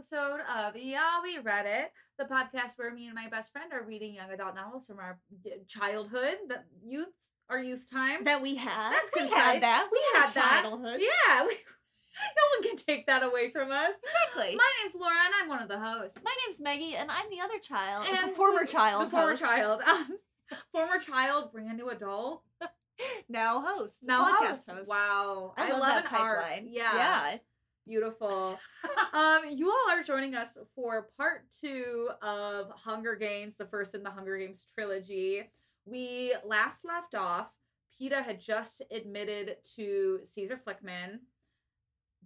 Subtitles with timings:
[0.00, 3.84] episode of Yeah, We Read It, the podcast where me and my best friend are
[3.86, 5.18] reading young adult novels from our
[5.68, 7.08] childhood, the youth,
[7.50, 8.24] our youth time.
[8.24, 8.92] That we had.
[8.94, 9.88] That's we had that.
[9.92, 10.62] We had, had that.
[10.64, 11.00] childhood.
[11.02, 13.92] yeah, we, no one can take that away from us.
[14.02, 14.56] Exactly.
[14.56, 16.18] My name's Laura, and I'm one of the hosts.
[16.24, 19.44] My name's Meggie, and I'm the other child, and the former child, the former host.
[19.44, 20.16] child, um,
[20.72, 22.42] former child, brand new adult,
[23.28, 24.70] now host, now podcast host.
[24.70, 24.88] host.
[24.88, 26.42] Wow, I, love, that an arc.
[26.42, 26.68] pipeline.
[26.70, 27.36] Yeah, yeah.
[27.86, 28.58] Beautiful.
[29.14, 34.02] um, you all are joining us for part two of Hunger Games, the first in
[34.02, 35.50] the Hunger Games trilogy.
[35.84, 37.56] We last left off.
[38.00, 41.20] Peeta had just admitted to Caesar Flickerman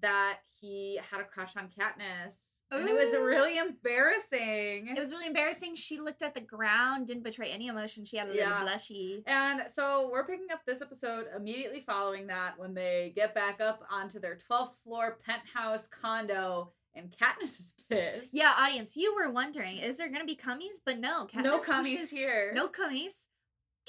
[0.01, 4.89] that he had a crush on Katniss, and it was really embarrassing.
[4.89, 5.75] It was really embarrassing.
[5.77, 8.05] She looked at the ground, didn't betray any emotion.
[8.05, 8.63] She had a little Yeah.
[8.63, 9.23] blushy.
[9.27, 13.83] And so we're picking up this episode immediately following that when they get back up
[13.91, 18.29] onto their 12th floor penthouse condo and Katniss is pissed.
[18.33, 20.77] Yeah, audience, you were wondering, is there gonna be cummies?
[20.85, 22.53] But no, Katniss No cummies pushes, here.
[22.55, 23.29] No cummies.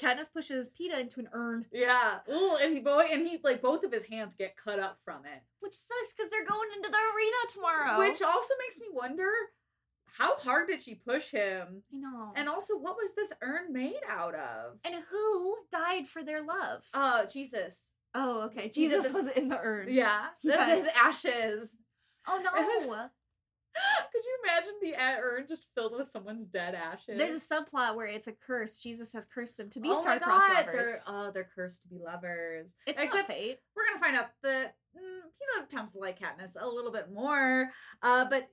[0.00, 2.18] Katniss pushes Peeta into an urn, Yeah.
[2.30, 5.24] Ooh, and he boy and he like both of his hands get cut up from
[5.24, 5.42] it.
[5.60, 7.98] which sucks because they're going into the arena tomorrow.
[7.98, 9.28] Which also makes me wonder
[10.18, 11.82] how hard did she push him?
[11.92, 12.32] I know.
[12.36, 14.78] And also what was this urn made out of?
[14.84, 16.84] and who died for their love?
[16.94, 17.94] Uh Jesus.
[18.14, 18.62] oh, okay.
[18.64, 19.88] did Jesus was in the urn.
[19.90, 20.26] Yeah.
[20.42, 21.78] This is ashes.
[22.26, 22.50] Oh no.
[24.12, 27.18] Could you imagine the urn just filled with someone's dead ashes?
[27.18, 28.80] There's a subplot where it's a curse.
[28.80, 31.04] Jesus has cursed them to be oh star-crossed lovers.
[31.06, 32.74] They're, oh, they're cursed to be lovers.
[32.86, 33.58] It's Except not fate.
[33.74, 35.20] we're gonna find out that mm,
[35.56, 37.70] Peanut tends to like Katniss a little bit more.
[38.02, 38.48] Uh, but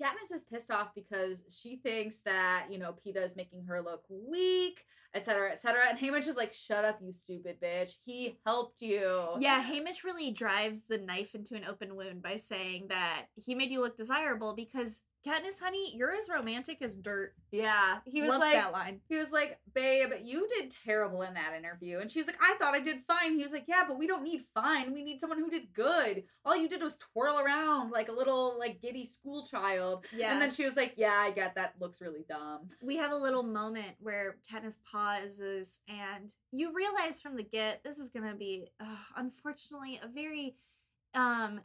[0.00, 4.02] Katniss is pissed off because she thinks that you know Peeta is making her look
[4.08, 5.82] weak, etc., etc.
[5.88, 7.96] And Haymitch is like, "Shut up, you stupid bitch.
[8.04, 12.88] He helped you." Yeah, Haymitch really drives the knife into an open wound by saying
[12.88, 17.34] that he made you look desirable because Katniss, honey, you're as romantic as dirt.
[17.50, 17.98] yeah.
[18.04, 19.00] He was Loves like, that line.
[19.08, 21.98] He was like, babe, you did terrible in that interview.
[21.98, 23.36] And she's like, I thought I did fine.
[23.36, 24.92] He was like, yeah, but we don't need fine.
[24.92, 26.24] We need someone who did good.
[26.44, 30.04] All you did was twirl around like a little, like, giddy school child.
[30.14, 30.32] Yeah.
[30.32, 31.74] And then she was like, yeah, I get that.
[31.80, 32.68] Looks really dumb.
[32.82, 37.98] we have a little moment where Katniss pauses, and you realize from the get this
[37.98, 38.84] is gonna be, uh,
[39.16, 40.56] unfortunately, a very
[41.14, 41.60] um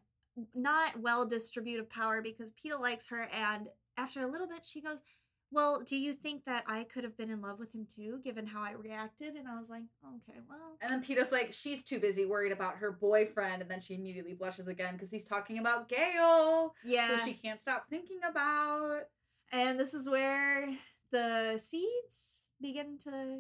[0.54, 3.68] not well distributive power because Peeta likes her, and
[3.98, 5.04] after a little bit, she goes.
[5.52, 8.46] Well, do you think that I could have been in love with him too, given
[8.46, 9.34] how I reacted?
[9.34, 12.76] And I was like, okay, well, And then Peeta's like, she's too busy worried about
[12.76, 13.64] her boyfriend.
[13.64, 17.18] And then she immediately blushes again because he's talking about Gale, yeah.
[17.18, 19.06] who she can't stop thinking about.
[19.52, 20.70] And this is where
[21.12, 23.40] the seeds begin to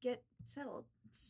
[0.00, 0.86] get settled,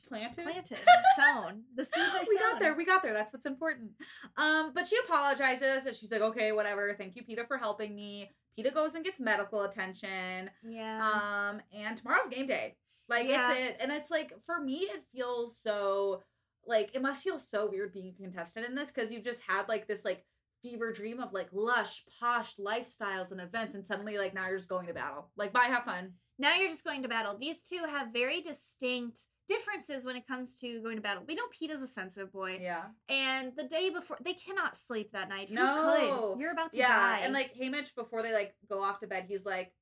[0.08, 0.44] Planted?
[0.44, 0.78] planted,
[1.16, 1.62] sown.
[1.76, 2.50] The seeds are we sown.
[2.52, 2.74] got there.
[2.74, 3.12] We got there.
[3.12, 3.90] That's what's important.
[4.36, 6.94] Um, but she apologizes and she's like, okay, whatever.
[6.96, 8.30] Thank you, Peeta, for helping me.
[8.56, 10.50] Peeta goes and gets medical attention.
[10.68, 11.50] yeah.
[11.52, 12.76] Um, and tomorrow's game day.
[13.08, 13.52] Like Yeah.
[13.52, 13.76] it's it.
[13.80, 16.22] And it's like for me, it feels so
[16.66, 19.68] like it must feel so weird being a contestant in this because you've just had
[19.68, 20.24] like this like
[20.62, 24.68] fever dream of like lush, posh lifestyles and events, and suddenly like now you're just
[24.68, 25.28] going to battle.
[25.36, 26.12] Like, bye, have fun.
[26.38, 27.36] now you're just going to battle.
[27.36, 31.24] These two have very distinct differences when it comes to going to battle.
[31.26, 32.84] We know Peeta's a sensitive boy, Yeah.
[33.08, 35.50] and the day before they cannot sleep that night.
[35.50, 36.30] No.
[36.34, 36.40] could?
[36.40, 37.20] You're about to yeah, die.
[37.24, 39.72] and like Haymitch, before they like go off to bed, he's like,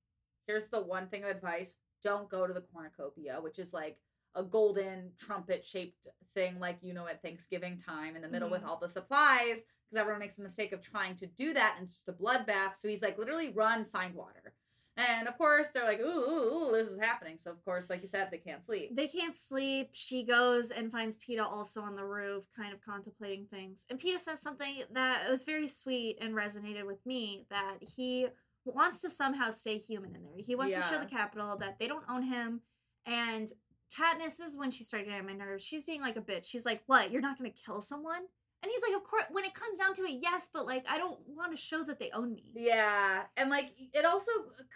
[0.46, 3.98] "Here's the one thing of advice: don't go to the cornucopia, which is like
[4.34, 8.62] a golden trumpet shaped thing, like you know at Thanksgiving time, in the middle with
[8.62, 8.66] Mhm.
[8.68, 11.96] all the supplies, because everyone makes a mistake of trying to do that, and it's
[12.04, 12.76] just a bloodbath.
[12.76, 14.54] So he's like, literally, run, find water.
[15.00, 17.36] And of course, they're like, ooh, ooh, ooh, this is happening.
[17.38, 18.94] So of course, like you said, they can't sleep.
[18.94, 19.90] They can't sleep.
[19.92, 23.86] She goes and finds Peeta also on the roof, kind of contemplating things.
[23.88, 28.26] And Peeta says something that was very sweet and resonated with me that he
[28.66, 30.44] wants to somehow stay human in there.
[30.44, 32.60] He wants to show the Capitol that they don't own him.
[33.06, 33.50] And
[33.98, 35.64] Katniss is when she started getting on my nerves.
[35.64, 36.44] She's being like a bitch.
[36.44, 37.10] She's like, What?
[37.10, 38.22] You're not going to kill someone?
[38.62, 40.98] And he's like, Of course, when it comes down to it, yes, but like, I
[40.98, 42.44] don't want to show that they own me.
[42.54, 44.30] Yeah, and like it also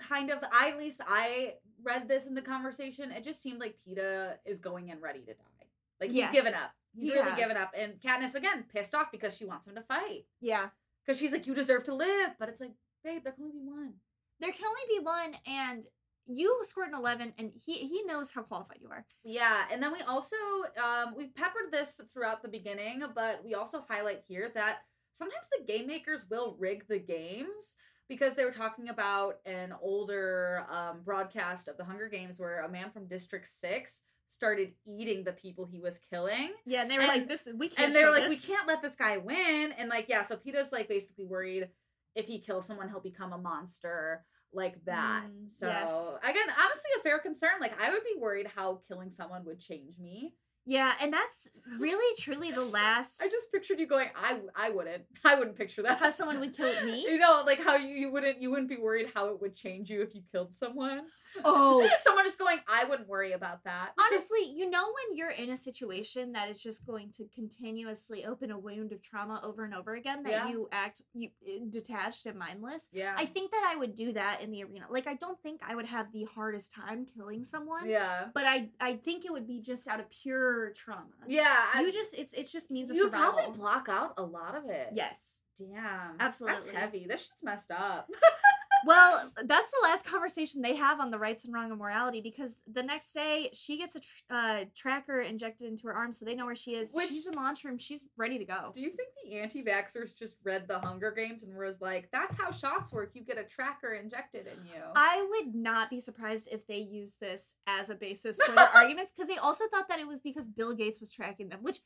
[0.09, 3.11] kind of I at least I read this in the conversation.
[3.11, 5.67] It just seemed like Peeta is going in ready to die.
[6.01, 6.33] Like he's Yes.
[6.33, 6.73] given up.
[6.95, 7.73] He's He really given up.
[7.77, 10.69] And Katniss again pissed off because she wants him to fight Yeah.
[11.05, 12.37] because she's like, you deserve to live.
[12.39, 12.73] But it's like,
[13.05, 13.95] babe, there can only be one.
[14.41, 15.85] There can only be one, and
[16.27, 19.05] you scored an 11, and he, he knows how qualified you are.
[19.25, 20.37] Yeah, and then we also
[20.83, 24.79] um we've peppered this throughout the beginning, but we also highlight here that
[25.13, 27.77] sometimes the game makers will rig the games
[28.09, 32.69] because they were talking about an older um, broadcast of the Hunger Games where a
[32.69, 36.51] man from District Six started eating the people he was killing.
[36.67, 38.47] Yeah, and they were And- like, "This we can't." and they were like, this.
[38.49, 39.73] we can't let this guy win.
[39.79, 41.69] And like, yeah, so Peeta's like basically worried
[42.15, 44.25] if he kills someone, he'll become a monster
[44.55, 45.25] like that.
[45.27, 46.17] Mm, so yes.
[46.23, 47.53] again, honestly, a fair concern.
[47.61, 50.35] Like I would be worried how killing someone would change me.
[50.67, 54.09] Yeah, and that's really truly the last I just pictured you going.
[54.17, 55.05] I I wouldn't.
[55.25, 55.99] I wouldn't picture that.
[55.99, 57.07] how someone would kill me.
[57.15, 59.91] You know, like how you, you wouldn't you wouldn't be worried how it would change
[59.91, 61.03] you if you killed someone.
[61.45, 61.89] Oh.
[62.03, 62.59] someone just going.
[62.69, 63.91] I wouldn't worry about that.
[63.99, 68.51] Honestly, you know when you're in a situation that is just going to continuously open
[68.51, 70.49] a wound of trauma over and over again that Yeah.
[70.49, 72.91] you act you eh, detached and mindless.
[72.93, 73.15] Yeah.
[73.17, 74.87] I think that I would do that in the arena.
[74.89, 77.89] Like I don't think I would have the hardest time killing someone.
[77.89, 78.27] yeah.
[78.33, 81.05] But I I think it would be just out of pure trauma.
[81.27, 81.57] Yeah.
[81.75, 83.33] I- You just it's it just means a you survival.
[83.33, 84.89] probably block out a lot of it.
[84.93, 85.43] yes.
[85.57, 86.17] Damn.
[86.19, 86.63] Absolutely.
[86.73, 87.07] That's heavy.
[87.09, 88.09] This shit's messed up.
[88.87, 92.63] Well, that's the last conversation they have on the rights and wrong of morality because
[92.71, 96.35] the next day she gets a tr- uh, tracker injected into her arm so they
[96.35, 96.93] know where she is.
[96.93, 97.79] Which- She's in the launch room.
[97.79, 98.71] She's ready to go.
[98.75, 102.51] Do you think the anti-vaxxers just read the Hunger Games and was like, "That's how
[102.51, 103.13] shots work.
[103.15, 107.17] You get a tracker injected in you." I would not be surprised if they use
[107.17, 110.47] this as a basis for their arguments because they also thought that it was because
[110.47, 111.79] Bill Gates was tracking them, which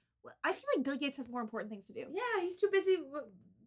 [0.44, 2.06] I feel like Bill Gates has more important things to do.
[2.11, 2.97] yeah, he's too busy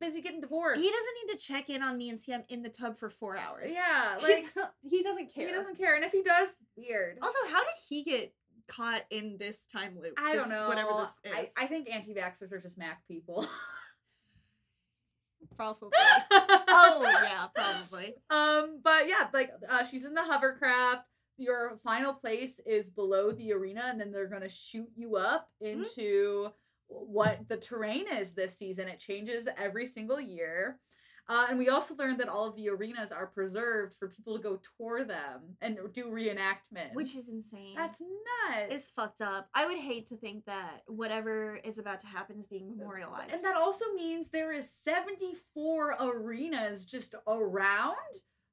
[0.01, 0.81] busy getting divorced.
[0.81, 3.09] He doesn't need to check in on me and see I'm in the tub for
[3.09, 3.71] four hours.
[3.73, 4.51] Yeah, like He's-
[4.81, 5.47] he doesn't care.
[5.47, 7.19] he doesn't care, and if he does, weird.
[7.21, 8.33] Also, how did he get
[8.67, 10.15] caught in this time loop?
[10.17, 10.67] I This- don't know.
[10.67, 11.53] Whatever this is.
[11.57, 13.45] I think anti-vaxxers are just Mac people.
[15.55, 15.89] probably.
[16.31, 18.13] oh yeah, probably.
[18.29, 21.03] Um, but yeah, like uh, she's in the hovercraft.
[21.37, 25.81] Your final place is below the arena, and then they're gonna shoot you up Mm-hmm.
[26.91, 28.87] What the terrain is this season.
[28.87, 30.79] It changes every single year.
[31.29, 34.43] Uh, and we also learned that all of the arenas are preserved for people to
[34.43, 36.93] go tour them and do reenactments.
[36.93, 37.75] Which is insane.
[37.75, 38.67] that's nuts.
[38.69, 39.47] It's fucked up.
[39.53, 43.33] I would hate to think that whatever is about to happen is being memorialized.
[43.33, 47.95] And that also means there is 74 arenas just around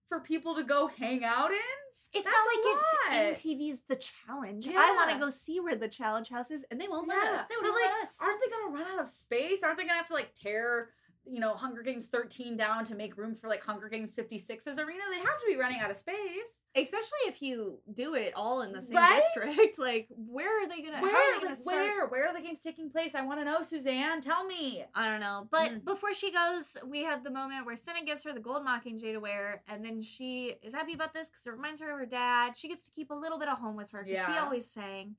[0.07, 1.88] for people to go hang out in.
[2.13, 3.31] It's not like lot.
[3.31, 4.69] it's MTV's The Challenge.
[4.69, 7.45] I want to go see where the challenge house is, and they won't let us.
[7.45, 8.19] They won't like, let us.
[8.21, 9.63] Aren't they gonna run out of space?
[9.63, 10.91] Aren't they gonna have to like tear,
[11.31, 15.03] you know, Hunger Games 13 down to make room for like Hunger Games 56's arena?
[15.13, 16.63] They have to be running out of space.
[16.75, 19.21] Especially if you do it all in the same Right?
[19.35, 19.79] district.
[19.79, 21.01] Like, where are they gonna?
[21.01, 21.77] Where, are they gonna start?
[21.77, 23.15] where, where are the games taking place?
[23.15, 24.21] I want to know, Suzanne.
[24.21, 24.85] Tell me.
[24.95, 25.47] I don't know.
[25.51, 25.85] But Mm.
[25.85, 29.19] before she goes, we have the moment where Cinna gives her the gold mockingjay to
[29.19, 32.57] wear, and then she is happy about this because it reminds her of her dad.
[32.57, 35.17] She gets to keep a little bit of home with her because he always sang.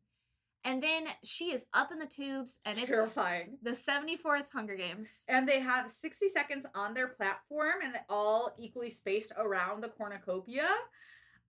[0.66, 3.58] And then she is up in the tubes, and it's terrifying.
[3.62, 5.24] the 74th Hunger Games.
[5.30, 10.68] And they have 60 seconds on their platform and all equally spaced around the cornucopia.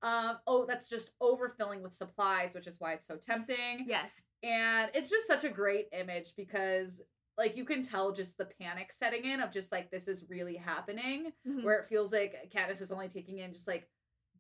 [0.03, 3.85] Um, oh, that's just overfilling with supplies, which is why it's so tempting.
[3.87, 4.29] Yes.
[4.43, 7.03] And it's just such a great image because
[7.37, 10.57] like you can tell just the panic setting in of just like this is really
[10.57, 11.65] happening, Mhm.
[11.65, 13.89] where it feels like Katniss is only taking in just like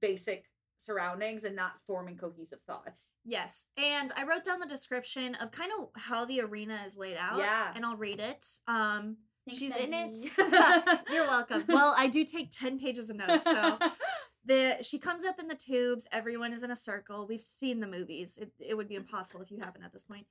[0.00, 0.50] basic
[0.80, 3.10] surroundings and not forming cohesive thoughts.
[3.24, 3.68] Yes.
[3.76, 7.38] And I wrote down the description of kind of how the arena is laid out.
[7.38, 7.72] Yeah.
[7.74, 8.44] And I'll read it.
[8.66, 9.18] Um,
[9.48, 10.16] she's in it.
[10.36, 11.02] Debbie.
[11.12, 11.64] You're welcome.
[11.68, 13.78] Well, I do take 10 pages of notes, so
[14.46, 17.86] the she comes up in the tubes everyone is in a circle we've seen the
[17.86, 20.20] movies it, it would be impossible if you haven't at this point.
[20.20, 20.26] point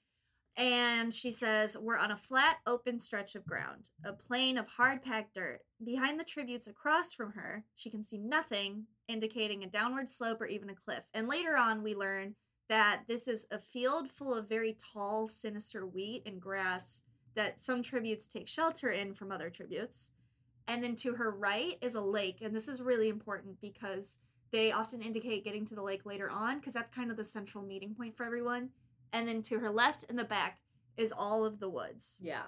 [0.57, 5.03] and she says we're on a flat open stretch of ground a plain of hard
[5.03, 10.07] packed dirt behind the tributes across from her she can see nothing indicating a downward
[10.07, 11.03] slope or even a cliff.
[11.13, 12.35] And later on we learn
[12.69, 17.03] that this is a field full of very tall sinister wheat and grass
[17.35, 20.11] that some tributes take shelter in from other tributes.
[20.67, 24.19] And then to her right is a lake and this is really important because
[24.51, 27.63] they often indicate getting to the lake later on because that's kind of the central
[27.63, 28.69] meeting point for everyone.
[29.11, 30.59] And then to her left in the back
[30.97, 32.21] is all of the woods.
[32.23, 32.43] Yeah.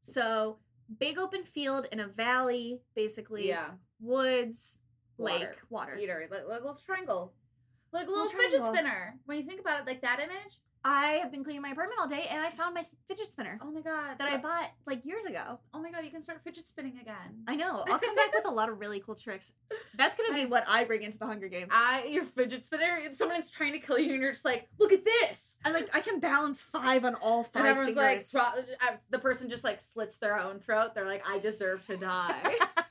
[0.00, 0.56] so
[0.98, 3.48] big open field in a valley basically.
[3.48, 3.72] Yeah.
[4.00, 4.84] woods
[5.18, 5.38] Water.
[5.38, 7.32] lake water Peter, like, like a little triangle.
[7.92, 8.74] Like a little, Little fidget triangle.
[8.74, 9.14] spinner.
[9.26, 10.60] When you think about it, like that image.
[10.84, 13.70] i have been cleaning my apartment all day and i found my fidget spinner Oh
[13.72, 14.16] my god.
[14.18, 17.42] that i bought like years ago Oh my god, you can start fidget spinning again.
[17.48, 19.54] i know i'll come back with a lot of really cool tricks
[19.96, 23.50] that's gonna be what i bring into the hunger games I your fidget spinner, someone's
[23.50, 25.58] trying to kill you, and you're just like, look at this.
[25.64, 28.34] I like I can balance five on all five and everyone's fingers.
[28.34, 30.94] like, the person just like slits their own throat.
[30.94, 32.54] They're like, I deserve to die.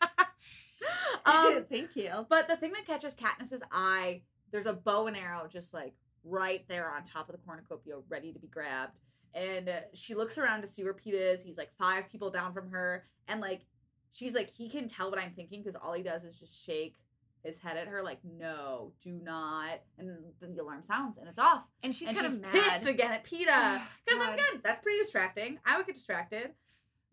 [1.26, 2.26] um, Thank you.
[2.30, 4.22] but the thing that catches Katniss's eye,
[4.52, 5.94] there's a bow and arrow just like
[6.24, 9.00] right there on top of the cornucopia, ready to be grabbed.
[9.34, 11.44] And uh, she looks around to see where Pete is.
[11.44, 13.66] He's like five people down from her, and like
[14.12, 16.98] she's like, he can tell what I'm thinking because all he does is just shake
[17.44, 19.80] his head at her, like, no, do not.
[19.98, 20.10] And
[20.42, 21.64] then the alarm sounds and it's off.
[21.84, 22.52] And she's and kind she's of mad.
[22.52, 23.46] pissed again at Peeta.
[23.50, 24.62] Oh, Because I'm good.
[24.64, 25.60] That's pretty distracting.
[25.66, 26.52] I would get distracted.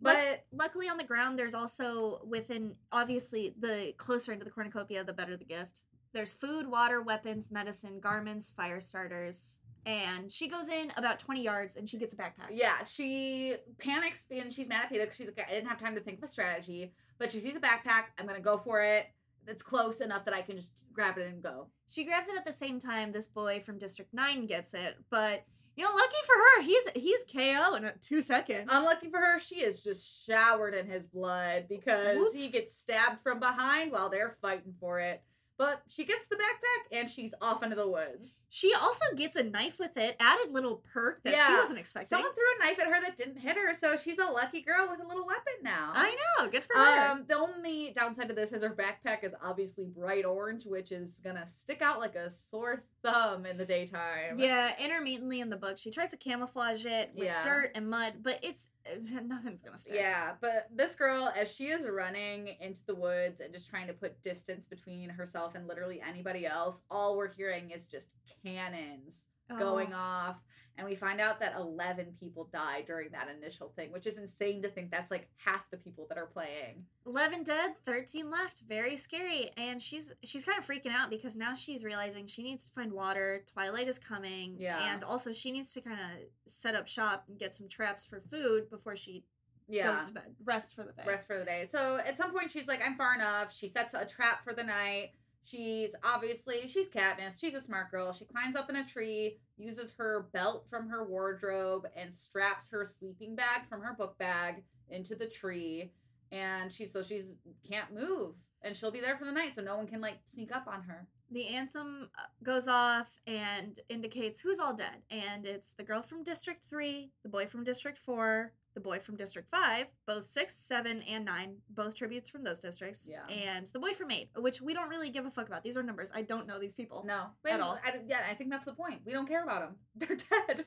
[0.04, 5.12] But Luckily, on the ground, there's also within obviously the closer into the cornucopia, the
[5.12, 5.82] better the gift.
[6.12, 11.76] There's food, water, weapons, medicine, garments, fire starters, and she goes in about 20 yards
[11.76, 12.50] and she gets a backpack.
[12.52, 15.94] yeah, she panics and she's mad at Peeta because she's like, I didn't have time
[15.94, 16.92] to think of a strategy.
[17.18, 18.04] But she sees a backpack.
[18.18, 19.06] I'm gonna go for it.
[19.46, 21.68] It's close enough that I can just grab it and go.
[21.86, 25.44] She grabs it at the same time this boy from District 9 gets it, but
[25.76, 28.70] you know, lucky for her, he's he's KO in two seconds.
[28.70, 32.38] Unlucky for her, she is just showered in his blood because Whoops.
[32.38, 35.22] he gets stabbed from behind while they're fighting for it.
[35.56, 38.40] But she gets the backpack and she's off into the woods.
[38.48, 42.08] She also gets a knife with it, added little perk that she wasn't expecting.
[42.08, 44.88] Someone threw a knife at her that didn't hit her, so she's a lucky girl
[44.90, 45.92] with a little weapon now.
[45.94, 47.10] I know, good for her.
[47.12, 51.20] Um, the only downside to this is her backpack is obviously bright orange, which is
[51.22, 54.34] gonna stick out like a sore thumb in the daytime.
[54.36, 57.42] Yeah, intermittently in the book, she tries to camouflage it with Yeah.
[57.44, 58.70] dirt and mud, but it's
[59.24, 59.96] nothing's gonna stick.
[59.96, 63.92] Yeah, but this girl, as she is running into the woods and just trying to
[63.94, 69.58] put distance between herself and literally anybody else, all we're hearing is just cannons Oh.
[69.58, 70.40] going off.
[70.76, 74.60] And we find out that 11 people die during that initial thing, which is insane
[74.62, 76.84] to think that's like half the people that are playing.
[77.06, 78.62] 11 dead, 13 left.
[78.68, 79.50] Very scary.
[79.56, 82.92] And she's she's kind of freaking out because now she's realizing she needs to find
[82.92, 83.44] water.
[83.52, 84.56] Twilight is coming.
[84.58, 84.92] Yeah.
[84.92, 86.06] And also she needs to kind of
[86.46, 89.22] set up shop and get some traps for food before she
[89.68, 89.94] Yeah.
[89.94, 90.34] goes to bed.
[90.44, 91.04] Rest for the day.
[91.06, 91.64] rest for the day.
[91.66, 93.54] So at some point she's like, I'm far enough.
[93.54, 95.12] She sets a trap for the night.
[95.44, 97.40] She's obviously she's Katniss.
[97.40, 98.12] She's a smart girl.
[98.12, 102.84] She climbs up in a tree, uses her belt from her wardrobe, and straps her
[102.84, 105.92] sleeping bag from her book bag into the tree.
[106.32, 107.36] And she so she's
[107.68, 110.54] can't move, and she'll be there for the night, so no one can like sneak
[110.54, 111.06] up on her.
[111.30, 115.02] The anthem uh, goes off and indicates who's all dead.
[115.10, 119.16] And it's the girl from District 3, the boy from District 4, the boy from
[119.16, 123.10] District 5, both 6, 7, and 9, both tributes from those districts.
[123.10, 123.26] Yeah.
[123.34, 125.62] And the boy from 8, which we don't really give a fuck about.
[125.62, 126.10] These are numbers.
[126.14, 127.04] I don't know these people.
[127.06, 127.78] No, At all.
[127.84, 129.02] I, yeah, I think that's the point.
[129.04, 129.76] We don't care about them.
[129.96, 130.66] They're dead.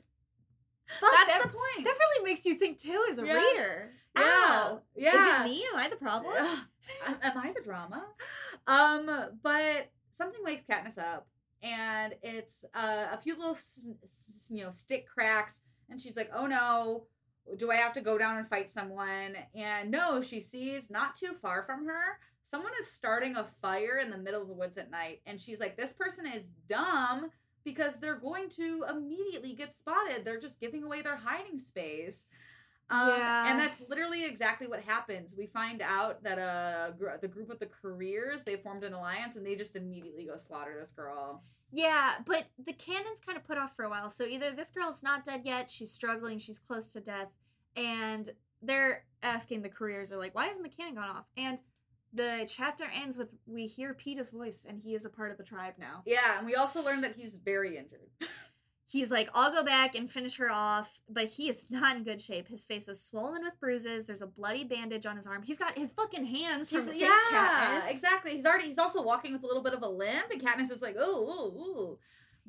[0.99, 1.83] Fuck, That's that, the point.
[1.85, 3.33] that really makes you think too as a Yeah.
[3.33, 3.91] reader.
[4.15, 4.81] yeah, Ow.
[4.95, 5.09] yeah.
[5.09, 5.65] Is it me?
[5.73, 6.33] Am I the problem?
[7.21, 8.05] Am I the drama?
[8.67, 9.09] Um,
[9.43, 11.27] but something wakes Katniss up,
[11.61, 13.57] and it's uh, a few little,
[14.49, 17.07] you know, stick cracks, and she's like, "Oh no,
[17.55, 21.33] do I have to go down and fight someone?" And no, she sees not too
[21.33, 24.91] far from her, someone is starting a fire in the middle of the woods at
[24.91, 27.31] night, and she's like, "This person is dumb."
[27.63, 30.23] Because they're going to immediately get spotted.
[30.23, 32.27] They're just giving away their hiding space.
[32.89, 33.51] Um, Yeah.
[33.51, 35.35] And that's literally exactly what happens.
[35.37, 39.35] We find out that uh, gr- the group of the careers, they formed an alliance
[39.35, 41.43] and they just immediately go slaughter this girl.
[41.71, 44.09] Yeah, but the cannon's kind of put off for a while.
[44.09, 47.33] So either this girl's not dead yet, she's struggling, she's close to death,
[47.75, 48.29] and
[48.61, 51.25] they're asking the careers are like, why isn't the cannon gone off?
[51.35, 51.61] And
[52.13, 55.43] the chapter ends with we hear Peeta's voice, and he is a part of the
[55.43, 56.03] tribe now.
[56.05, 58.09] Yeah, and we also learn that he's very injured.
[58.89, 62.21] He's like, I'll go back and finish her off, but he is not in good
[62.21, 62.47] shape.
[62.47, 64.05] His face is swollen with bruises.
[64.05, 65.43] There's a bloody bandage on his arm.
[65.43, 67.91] He's got his fucking hands from He's, face yeah, Katniss.
[67.91, 68.31] exactly.
[68.31, 70.81] He's already he's also walking with a little bit of a limp, and Katniss is
[70.81, 71.99] like, ooh, ooh, ooh.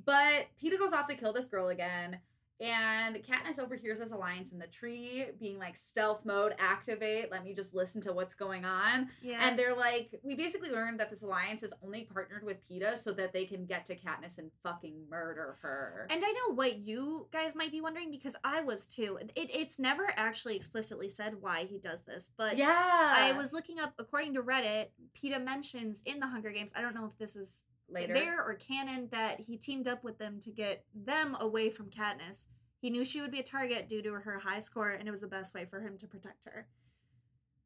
[0.05, 2.19] But Peeta goes off to kill this girl again,
[2.61, 7.31] and Katniss overhears this alliance in the tree, being like stealth mode, activate.
[7.31, 9.09] Let me just listen to what's going on.
[9.23, 9.39] Yeah.
[9.43, 13.13] And they're like, we basically learned that this alliance is only partnered with Peeta so
[13.13, 16.09] that they can get to Katniss and fucking murder her.
[16.11, 19.19] And I know what you guys might be wondering because I was too.
[19.21, 23.15] It, it's never actually explicitly said why he does this, but yeah.
[23.17, 24.87] I was looking up, according to Reddit,
[25.17, 28.15] Peeta mentions in the Hunger Games, I don't know if this is later.
[28.15, 32.47] there or canon, that he teamed up with them to get them away from Katniss.
[32.81, 35.21] He knew she would be a target due to her high score, and it was
[35.21, 36.69] the best way for him to protect her.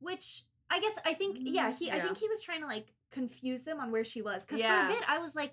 [0.00, 2.92] Which I guess I think, yeah, mm, he I think he was trying to like
[3.10, 4.44] confuse them on where she was.
[4.44, 4.86] Because Yeah.
[4.86, 5.52] for a bit, I was like,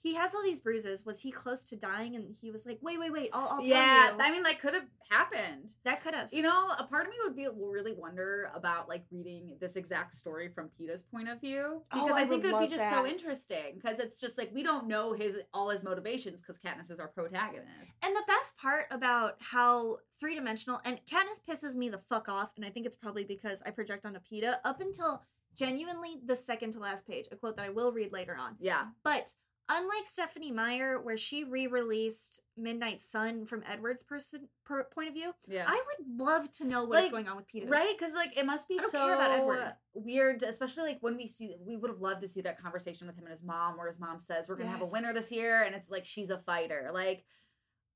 [0.00, 1.04] he has all these bruises.
[1.04, 2.14] Was he close to dying?
[2.14, 4.16] And he was like, wait, wait, wait, I'll, I'll tell yeah, you.
[4.20, 5.74] I mean, that could have happened.
[5.84, 6.32] that could have.
[6.32, 9.74] You know, a part of me would be will really wonder about like reading this
[9.76, 12.60] exact story from Peeta's point of view oh, because Oh, I I, think it would
[12.60, 16.42] be just so interesting because it's just like we don't know his all his motivations
[16.42, 17.92] because Katniss is our protagonist.
[18.02, 22.52] And the best part about how three dimensional and Katniss pisses me the fuck off,
[22.56, 25.22] and I think it's probably because I project onto Peeta up until
[25.56, 28.56] genuinely the second to last page, a quote that I will read later on.
[28.60, 29.32] Yeah, But
[29.68, 35.32] unlike Stephenie Meyer, where she re-released Midnight Sun from Edward's person per, point of view,
[35.46, 35.64] yeah.
[35.66, 37.68] I would love to know what is Like, going on with Peeta.
[37.68, 39.74] Right, because like it must be so care about Edward.
[39.94, 41.56] weird, especially like when we see.
[41.60, 44.00] We would have loved to see that conversation with him and his mom, where his
[44.00, 46.90] mom says, "We're gonna have a winner this year," and it's like she's a fighter.
[46.92, 47.24] Like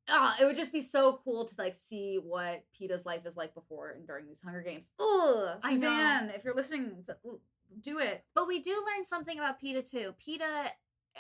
[0.09, 3.55] ah, it would just be so cool to like see what Peeta's life is like
[3.55, 4.91] before and during these Hunger Games.
[4.99, 5.55] Oh.
[5.67, 7.05] Suzanne, if you're listening,
[7.81, 8.25] do it.
[8.35, 10.15] But we do learn something about Peeta too.
[10.21, 10.71] Peeta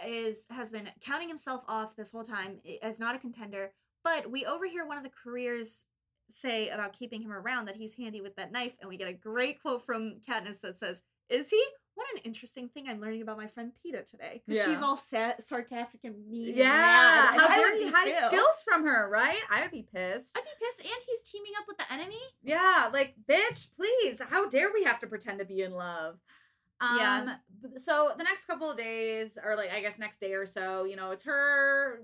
[0.07, 3.73] is has been counting himself off this whole time as not a contender.
[4.05, 5.87] But we overhear one of the careers
[6.29, 9.13] say about keeping him around that he's handy with that knife, and we get a
[9.13, 11.63] great quote from Katniss that says, "Is he?"
[11.95, 14.43] What an interesting thing I'm learning about my friend Peeta today.
[14.47, 14.83] 'Cause She's Yeah.
[14.83, 16.49] all sad, sarcastic and mean.
[16.49, 18.27] and Yeah, mad, how dare he hide too.
[18.29, 19.39] skills from her, right?
[19.51, 20.35] I would be pissed.
[20.37, 20.81] I'd be pissed.
[20.81, 22.19] And he's teaming up with the enemy.
[22.41, 24.23] Yeah, like bitch, please.
[24.23, 26.19] How dare we have to pretend to be in love?
[26.83, 27.37] Um Yeah.
[27.77, 30.97] so the next couple of days or like I guess next day or so, you
[30.97, 32.01] know, it's her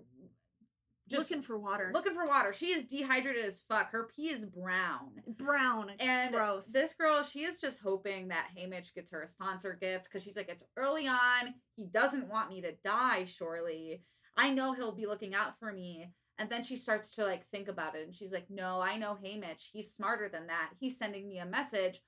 [1.09, 1.91] just looking for water.
[1.95, 2.53] looking for water.
[2.53, 3.91] She is dehydrated as fuck.
[3.93, 5.23] Her pee is brown.
[5.27, 6.71] brown And gross.
[6.71, 10.37] this girl, she is just hoping that Haymitch gets her a sponsor gift because she's
[10.37, 11.55] like, it's early on.
[11.77, 14.03] He doesn't want me to die, surely.
[14.37, 16.13] I know he'll be looking out for me.
[16.39, 19.17] And then she starts to like think about it and she's like, no, I know
[19.25, 19.71] Haymitch.
[19.73, 20.73] He's smarter than that.
[20.79, 22.01] He's sending me a message.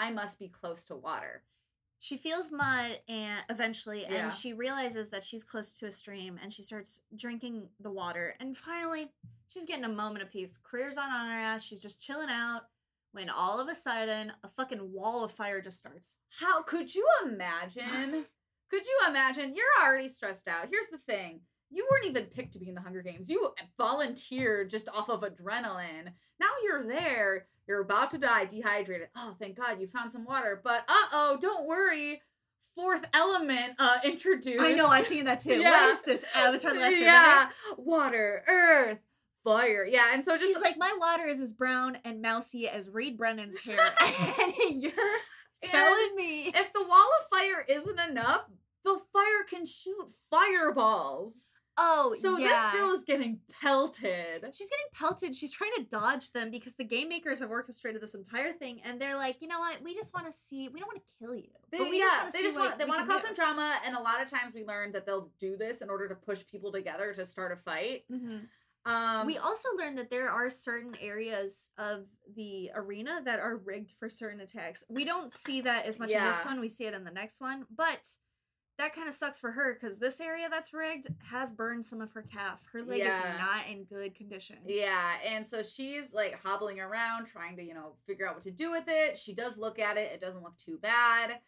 [0.00, 1.44] I must be close to water.
[2.00, 4.24] She feels mud and eventually Yeah.
[4.24, 8.34] and she realizes that she's close to a stream and she starts drinking the water
[8.40, 9.10] and finally
[9.48, 12.62] she's getting a moment of peace career's on on her ass she's just chilling out
[13.12, 17.06] when all of a sudden a fucking wall of fire just starts How could you
[17.24, 18.24] imagine?
[18.70, 19.54] could you imagine?
[19.56, 20.68] You're already stressed out.
[20.70, 21.40] Here's the thing.
[21.70, 23.30] You weren't even picked to be in the Hunger Games.
[23.30, 26.12] You volunteered just off of adrenaline.
[26.38, 27.46] Now you're there.
[27.68, 29.08] You're about to die, dehydrated.
[29.14, 30.60] Oh, thank God you found some water.
[30.64, 32.22] But uh oh, don't worry.
[32.74, 34.60] Fourth element uh introduced.
[34.62, 35.70] i know i seen that too Yeah.
[35.70, 37.00] what is this avatar the last Airbender?
[37.02, 37.48] Yeah.
[37.76, 38.98] Water, earth,
[39.44, 39.84] fire.
[39.88, 40.10] Yeah.
[40.14, 43.58] And so just she's like my water is as brown and mousy as reed brennan's
[43.58, 43.78] hair
[44.40, 44.92] and you're
[45.62, 48.42] and- telling me if the wall of fire isn't enough,
[48.84, 51.47] the fire can shoot fireballs.
[51.78, 52.48] Oh So yeah.
[52.72, 54.44] this girl is getting pelted.
[54.54, 55.34] She's getting pelted.
[55.34, 59.00] She's trying to dodge them because the game makers have orchestrated this entire thing, and
[59.00, 59.78] they're like, you know what?
[59.82, 60.68] We just want to see.
[60.68, 62.56] We don't want to kill you, They, but we yeah, just want to they just
[62.56, 63.26] what want they want to cause do.
[63.28, 66.08] some drama, and a lot of times we learn that they'll do this in order
[66.08, 68.04] to push people together to start a fight.
[68.10, 68.48] Mhm.
[68.86, 73.92] Um, we also learned that there are certain areas of the arena that are rigged
[73.98, 74.82] for certain attacks.
[74.88, 76.58] We don't see that as much in this one.
[76.58, 78.16] We see it in the next one, but
[78.78, 82.12] that kind of sucks for her because this area that's rigged has burned some of
[82.12, 82.64] her calf.
[82.72, 83.16] Her leg Yeah.
[83.18, 84.58] is not in good condition.
[84.66, 88.50] Yeah, and so she's like hobbling around trying to, you know, figure out what to
[88.50, 89.18] do with it.
[89.18, 90.12] She does look at it.
[90.12, 91.40] It doesn't look too bad.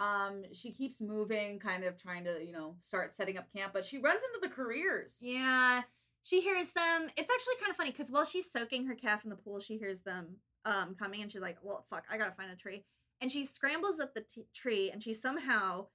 [0.00, 3.84] Um, she keeps moving, kind of trying to, you know, start setting up camp, but
[3.84, 5.18] she runs into the careers.
[5.22, 5.82] Yeah,
[6.22, 7.08] she hears them.
[7.16, 9.76] It's actually kind of funny because while she's soaking her calf in the pool, she
[9.76, 12.84] hears them um coming, and she's like, "Well, fuck, I gotta find a tree."
[13.20, 15.86] And she scrambles up the t- tree, and she somehow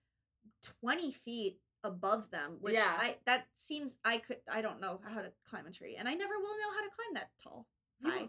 [0.79, 2.57] twenty feet above them.
[2.61, 2.97] Which Yeah.
[2.99, 6.13] I that seems I could I don't know how to climb a tree, and I
[6.13, 7.67] never will know how to climb that tall.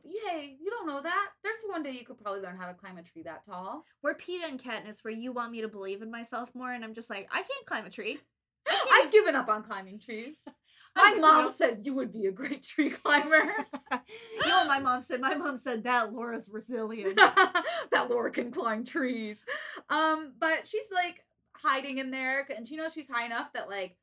[0.05, 1.31] You, you don't know that.
[1.43, 3.85] There's one day you could probably learn how to climb a tree that tall.
[4.03, 6.95] We're Peeta and Katniss, where you want me to believe in myself more, and I'm
[6.95, 8.19] just like, I can't climb a tree.
[8.93, 10.43] I've given up on climbing trees.
[10.97, 13.35] My mom said you would be a great tree climber.
[13.93, 15.21] you know what my mom said?
[15.21, 17.17] My mom said that Laura's resilient.
[17.17, 19.43] that Laura can climb trees.
[19.91, 21.25] Um, but she's like
[21.65, 23.97] hiding in there, and she knows she's high enough that like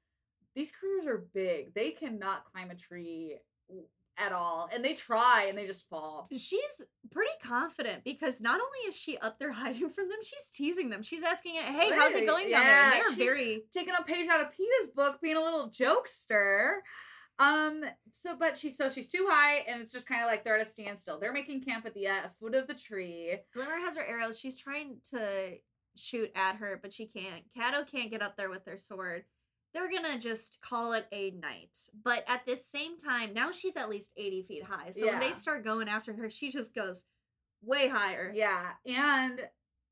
[0.55, 1.73] these careers are big.
[1.73, 3.37] They cannot climb a tree
[4.17, 6.27] at all, and they try and they just fall.
[6.31, 10.89] She's pretty confident because not only is she up there hiding from them, she's teasing
[10.89, 11.01] them.
[11.03, 14.03] She's asking it, "Hey, how's it going down there?" And they're she's- very Taking a
[14.03, 16.79] page out of Peeta's book, being a little jokester.
[17.39, 17.83] Um.
[18.11, 20.67] So, but she's so she's too high, and it's just kind of like they're at
[20.67, 21.17] a standstill.
[21.17, 23.37] They're making camp at the uh, foot of the tree.
[23.53, 24.37] Glimmer has her arrows.
[24.37, 25.53] She's trying to
[25.95, 27.43] shoot at her, but she can't.
[27.55, 29.25] Cato can't get up there with their sword.
[29.73, 31.77] They're gonna just call it a night.
[32.03, 34.89] But at the same time, now she's at least 80 feet high.
[34.89, 37.05] So when they start going after her, she just goes
[37.61, 38.31] way higher.
[38.33, 39.41] Yeah, and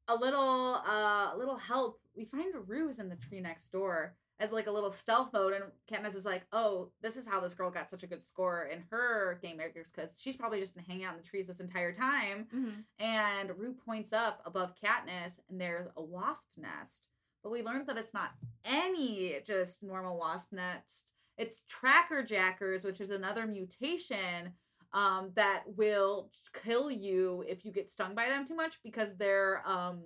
[0.10, 2.02] a little uh a little help.
[2.16, 5.54] We find a ruse in the tree next door as like a little stealth mode,
[5.54, 8.64] and Katniss is like, "Oh, this is how this girl got such a good score
[8.64, 11.60] in her game makers because she's probably just been hanging out in the trees this
[11.60, 12.86] entire time." Mhm.
[13.00, 17.10] And Rue points up above Katniss, and there's a wasp nest.
[17.44, 18.32] But we learned that it's not
[18.66, 21.14] any just normal wasp nest.
[21.38, 24.54] It's tracker jackers, which is another mutation
[24.94, 26.32] um, that will
[26.64, 30.02] kill you if you get stung by them too much because their um,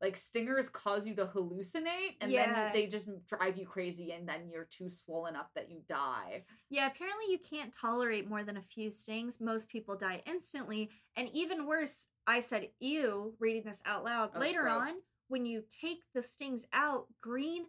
[0.00, 2.64] like stingers cause you to hallucinate, and Yeah.
[2.64, 6.44] then they just drive you crazy, and then you're too swollen up that you die.
[6.68, 9.40] Yeah, apparently you can't tolerate more than a few stings.
[9.40, 10.90] Most people die instantly.
[11.16, 14.30] And even worse, I said ew reading this out loud.
[14.34, 14.94] Oh, Later on,
[15.28, 17.66] when you take the stings out, green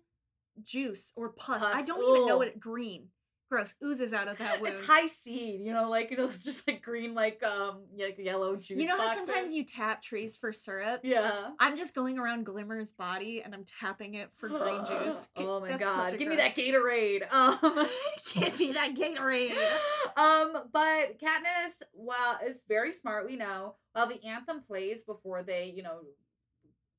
[0.62, 1.64] juice or pus.
[1.64, 3.10] I don't even know what green.
[3.50, 4.76] Gross oozes out of that wound.
[4.76, 8.56] It's high seed, you know, like it was just like green, like um, like yellow
[8.56, 8.82] juice.
[8.82, 9.26] you know how boxes.
[9.26, 11.02] sometimes you tap trees for syrup?
[11.04, 11.52] yeah.
[11.60, 15.30] I'm just going around Glimmer's body and I'm tapping it for green juice.
[15.38, 17.24] oh my That's god, give me that Gatorade.
[17.36, 17.88] Um,
[18.34, 19.52] Give me that Gatorade.
[20.18, 23.26] um, but Katniss, well, is very smart.
[23.26, 23.76] We know.
[23.94, 26.00] While the anthem plays before they, you know,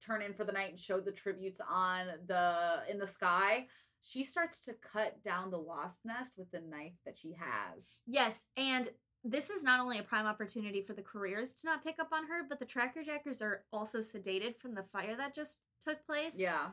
[0.05, 3.67] turn in for the night and show the tributes on the in the sky,
[4.03, 7.99] she starts to cut down the wasp nest with the knife that she has.
[8.07, 8.89] Yes, and
[9.25, 12.27] this is not only a prime opportunity for the careers to not pick up on
[12.29, 16.41] her, but the tracker jackers are also sedated from the fire that just took place.
[16.41, 16.69] Yeah.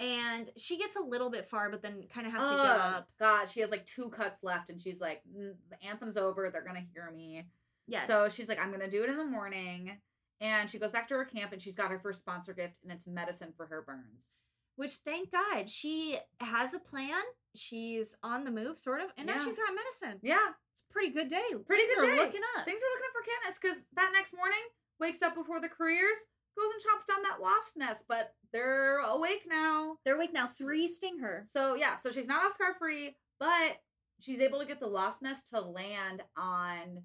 [0.00, 3.08] And she gets a little bit far, but then kind of has to give up.
[3.18, 6.48] God, she has like two cuts left, and she's like, "Mm, the anthem's over.
[6.50, 7.48] They're gonna hear me.
[7.88, 8.06] Yes.
[8.06, 9.98] So she's like, I'm gonna do it in the morning.
[10.40, 12.92] And she goes back to her camp and she's got her first sponsor gift, and
[12.92, 14.38] it's medicine for her burns.
[14.78, 17.20] Which thank God she has a plan.
[17.56, 20.20] She's on the move, sort of, and now she's got medicine.
[20.22, 21.42] Yeah, It's a pretty good day.
[21.66, 22.22] Pretty Things good are day.
[22.22, 22.64] looking up.
[22.64, 24.60] things are looking up for Katniss because that next morning
[25.00, 26.16] wakes up before the careers,
[26.56, 29.96] goes and chops down that wasp's nest, but they're awake now.
[30.04, 30.46] They're awake now.
[30.46, 31.42] Three sting her.
[31.46, 33.78] So yeah, so she's not Oscar free, but
[34.20, 37.02] she's able to get the wasp nest to land on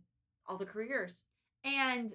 [0.47, 1.23] all the careers.
[1.63, 2.12] And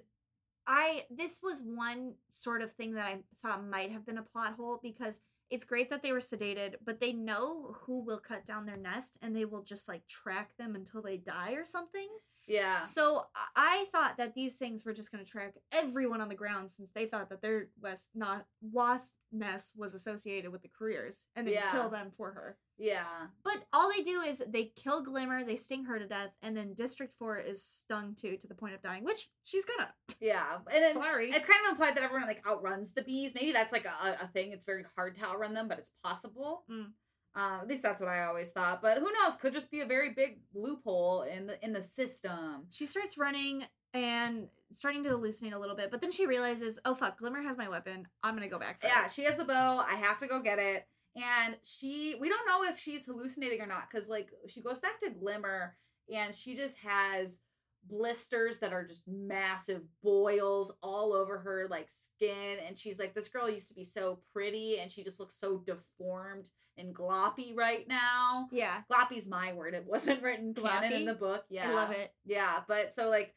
[0.66, 4.54] I this was one sort of thing that I thought might have been a plot
[4.56, 8.66] hole because it's great that they were sedated, but they know who will cut down
[8.66, 12.08] their nest and they will just like track them until they die or something.
[12.48, 12.82] Yeah.
[12.82, 16.70] So I- thought that these things were just going to track everyone on the ground
[16.70, 21.46] since they thought that their was not wasp nest was associated with the careers and
[21.46, 21.70] they Yeah.
[21.70, 22.58] kill them for her.
[22.76, 23.28] Yeah.
[23.44, 26.74] But all they do is they kill Glimmer, they sting her to death, and then
[26.74, 29.92] District 4 is stung too to the point of dying, which she's gonna.
[30.20, 30.58] Yeah.
[30.72, 31.30] And it, Sorry.
[31.30, 33.34] it's kind of implied that everyone like outruns the bees.
[33.34, 34.52] Maybe that's like a, a thing.
[34.52, 36.64] It's very hard to outrun them, but it's possible.
[36.70, 36.92] Mm.
[37.34, 38.82] Um, at least that's what I always thought.
[38.82, 39.36] But who knows?
[39.40, 42.66] Could just be a very big loophole in the in the system.
[42.70, 43.64] She starts running
[43.94, 47.56] and starting to hallucinate a little bit, but then she realizes, oh fuck, Glimmer has
[47.56, 48.06] my weapon.
[48.22, 49.12] I'm gonna go back for Yeah, it.
[49.12, 49.84] she has the bow.
[49.88, 50.86] I have to go get it.
[51.16, 55.00] And she, we don't know if she's hallucinating or not because, like, she goes back
[55.00, 55.74] to Glimmer
[56.14, 57.40] and she just has
[57.88, 62.58] blisters that are just massive boils all over her, like, skin.
[62.66, 65.58] And she's like, this girl used to be so pretty and she just looks so
[65.66, 68.48] deformed and gloppy right now.
[68.52, 69.74] Yeah, Gloppy's my word.
[69.74, 71.44] It wasn't written canon in the book.
[71.50, 71.70] Yeah.
[71.70, 72.12] I love it.
[72.24, 73.34] Yeah, but so like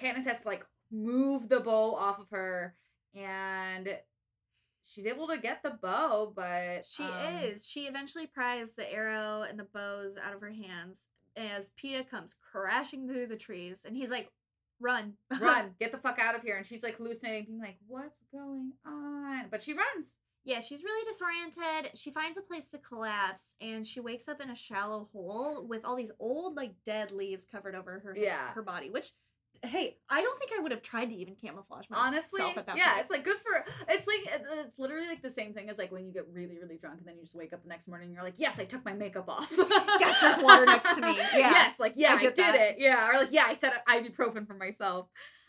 [0.00, 2.74] Katniss has to like move the bow off of her
[3.14, 3.96] and
[4.82, 7.66] she's able to get the bow, but She um, is.
[7.66, 12.36] She eventually pries the arrow and the bows out of her hands as Peeta comes
[12.52, 14.30] crashing through the trees, and he's like,
[14.80, 16.56] "Run, run, get the fuck out of here.
[16.56, 19.46] And she's like hallucinating, being like, What's going on?
[19.50, 20.18] But she runs.
[20.44, 21.96] Yeah, she's really disoriented.
[21.96, 25.84] She finds a place to collapse and she wakes up in a shallow hole with
[25.84, 28.52] all these old, like dead leaves covered over her Yeah.
[28.54, 28.90] her body.
[28.90, 29.12] Which,
[29.64, 32.76] hey, I don't think I would have tried to even camouflage myself Honestly, at that
[32.76, 33.00] yeah, point.
[33.02, 33.64] it's like good for.
[33.88, 36.76] It's like it's literally like the same thing as like when you get really, really
[36.76, 38.64] drunk and then you just wake up the next morning and you're like, yes, I
[38.64, 39.52] took my makeup off.
[40.00, 41.16] Yes, there's water next to me.
[41.16, 41.50] Yeah.
[41.50, 42.54] Yes, like yeah, I I, did that.
[42.56, 42.76] it.
[42.80, 45.06] Yeah, or like yeah, I said ibuprofen for myself.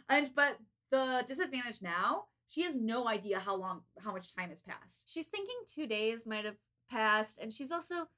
[0.08, 0.58] And but
[0.92, 5.12] the disadvantage now, she has no idea how long, how much time has passed.
[5.12, 6.58] She's thinking two days might have
[6.90, 8.10] passed, and she's also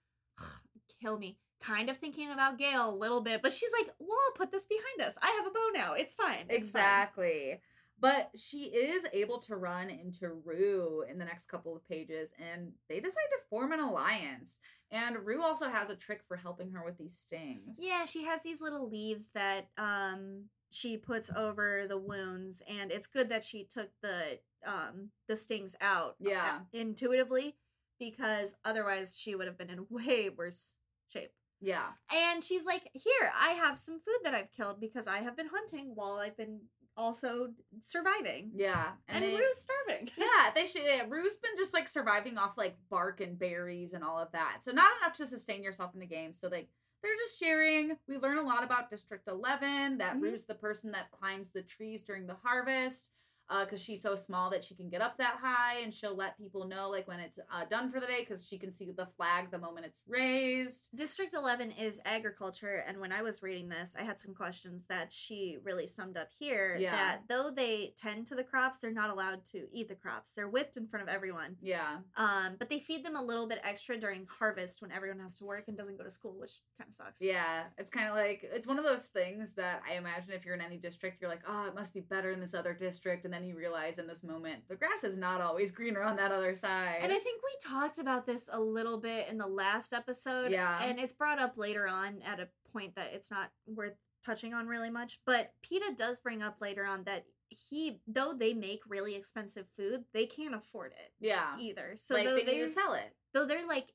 [1.02, 1.38] kill me.
[1.62, 4.66] Kind of thinking about Gale a little bit, but she's like, "Well, I'll put this
[4.68, 5.18] behind us.
[5.22, 5.94] I have a bow now.
[5.94, 6.48] It's fine.
[6.50, 7.62] It's fine." Exactly.
[7.98, 12.74] But she is able to run into Rue in the next couple of pages, and
[12.90, 14.60] they decide to form an alliance.
[14.92, 17.78] And Rue also has a trick for helping her with these stings.
[17.80, 23.08] Yeah, she has these little leaves that um she puts over the wounds and it's
[23.08, 26.60] good that she took the um the stings out uh, Yeah.
[26.74, 27.56] intuitively
[28.00, 30.76] because otherwise she would have been in way worse
[31.08, 31.32] shape.
[31.62, 31.88] Yeah.
[32.14, 35.48] And she's like, "Here, I have some food that I've killed because I have been
[35.54, 36.62] hunting while I've been
[36.98, 38.92] also surviving." Yeah.
[39.08, 40.10] And, they- Rue's starving.
[40.18, 40.82] Yeah, they should.
[40.86, 44.58] Yeah, Rue's been just like surviving off like bark and berries and all of that.
[44.64, 46.34] So not enough to sustain yourself in the game.
[46.34, 46.68] So like
[47.06, 47.98] they're just sharing.
[48.08, 49.98] We learn a lot about District Eleven.
[50.00, 50.22] That Mhm.
[50.22, 53.12] Rue's the person that climbs the trees during the harvest.
[53.50, 56.38] Uh, because she's so small that she can get up that high, and she'll let
[56.38, 59.06] people know like when it's uh, done for the day, because she can see the
[59.06, 60.90] flag the moment it's raised.
[60.96, 65.14] District 11 is agriculture, and when I was reading this, I had some questions that
[65.14, 66.78] she really summed up here.
[66.80, 66.92] Yeah.
[66.96, 70.32] That though they tend to the crops, they're not allowed to eat the crops.
[70.32, 71.56] They're whipped in front of everyone.
[71.62, 75.38] Yeah, Um, but they feed them a little bit extra during harvest when everyone has
[75.40, 77.22] to work and doesn't go to school, which kind of sucks.
[77.22, 77.64] yeah.
[77.78, 80.62] It's kind of like it's one of those things that I imagine if you're in
[80.62, 83.46] any district, you're like, oh, it must be better in this other district, and then
[83.46, 87.00] you realize in this moment the grass is not always greener on that other side.
[87.02, 90.52] And I think we talked about this a little bit in the last episode.
[90.52, 90.82] Yeah.
[90.82, 93.96] And it's brought up later on at a point that it's not worth
[94.26, 95.20] touching on really much.
[95.26, 100.06] But Peeta does bring up later on that he, though they make really expensive food,
[100.14, 101.56] they can't afford it yeah.
[101.60, 101.94] either.
[101.96, 103.14] So like though they need sell it.
[103.34, 103.94] though they're like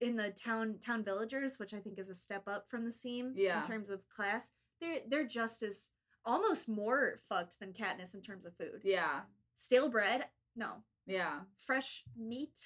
[0.00, 3.32] in the town town villagers, which I think is a step up from the seam
[3.36, 3.58] Yeah.
[3.58, 5.90] in terms of class, they're they're just as
[6.24, 8.80] almost more fucked than Katniss in terms of food.
[8.84, 9.20] Yeah.
[9.54, 10.82] Stale bread, no.
[11.06, 11.40] Yeah.
[11.58, 12.58] Fresh meat.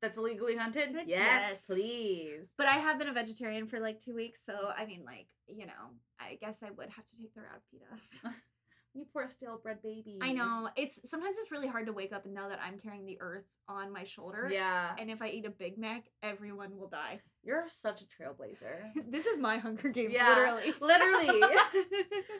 [0.00, 0.90] That's illegally hunted?
[1.06, 1.66] Yes, yes.
[1.66, 2.54] please.
[2.56, 5.66] But I have been a vegetarian for like two weeks, so I mean, like you
[5.66, 8.36] know, I guess I would have to take the route of PETA.
[8.94, 10.18] You poor stale bread baby.
[10.20, 13.06] I know it's sometimes it's really hard to wake up and know that I'm carrying
[13.06, 14.48] the earth on my shoulder.
[14.50, 14.90] Yeah.
[14.98, 17.20] And if I eat a Big Mac, everyone will die.
[17.48, 18.92] You're such a trailblazer.
[19.08, 21.26] this is my Hunger Games, Yeah, literally.
[21.26, 21.42] Literally.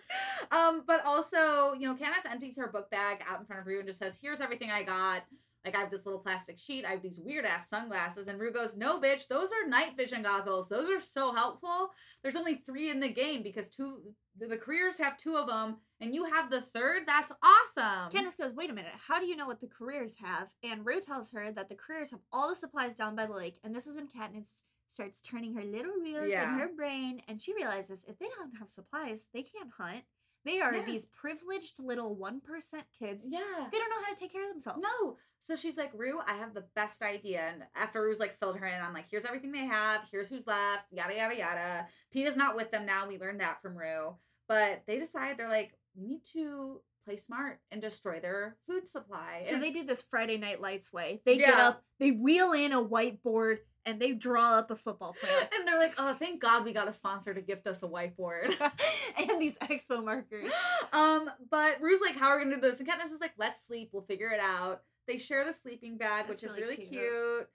[0.52, 3.78] um, but also, you know, Katniss empties her book bag out in front of Rue
[3.78, 5.22] and just says, Here's everything I got.
[5.64, 8.52] Like I have this little plastic sheet, I have these weird ass sunglasses, and Rue
[8.52, 10.68] goes, No, bitch, those are night vision goggles.
[10.68, 11.90] Those are so helpful.
[12.22, 16.14] There's only three in the game because two the, careers have two of them, and
[16.14, 17.04] you have the third.
[17.06, 18.10] That's awesome.
[18.10, 20.50] Katniss goes, wait a minute, how do you know what the careers have?
[20.62, 23.58] And Rue tells her that the careers have all the supplies down by the lake,
[23.64, 26.44] and this is when Katniss starts turning her little wheels Yeah.
[26.52, 30.04] in her brain, and she realizes if they don't have supplies, they can't hunt.
[30.44, 30.82] They are Yeah.
[30.84, 33.26] these privileged little 1% kids.
[33.28, 33.68] yeah.
[33.70, 34.82] They don't know how to take care of themselves.
[34.82, 35.18] No.
[35.40, 37.40] So she's like, Rue, I have the best idea.
[37.42, 40.46] And after Rue's like filled her in on like, here's everything they have, here's who's
[40.46, 41.88] left, yada yada yada.
[42.14, 43.06] Peeta's not with them now.
[43.06, 44.16] We learned that from Rue.
[44.48, 49.40] But they decide they're like, we need to play smart and destroy their food supply.
[49.42, 51.20] So And- they do this Friday Night Lights way.
[51.24, 55.48] They get up, they wheel in a whiteboard, and they draw up a football plan.
[55.58, 58.52] and they're like, oh, thank God we got a sponsor to gift us a whiteboard.
[59.18, 60.52] and these expo markers.
[60.92, 62.80] um, but Rue's like, how are we gonna do this?
[62.80, 64.82] And Katniss is like, let's sleep, we'll figure it out.
[65.06, 67.00] They share the sleeping bag, That's which is really really cute.
[67.00, 67.48] cute.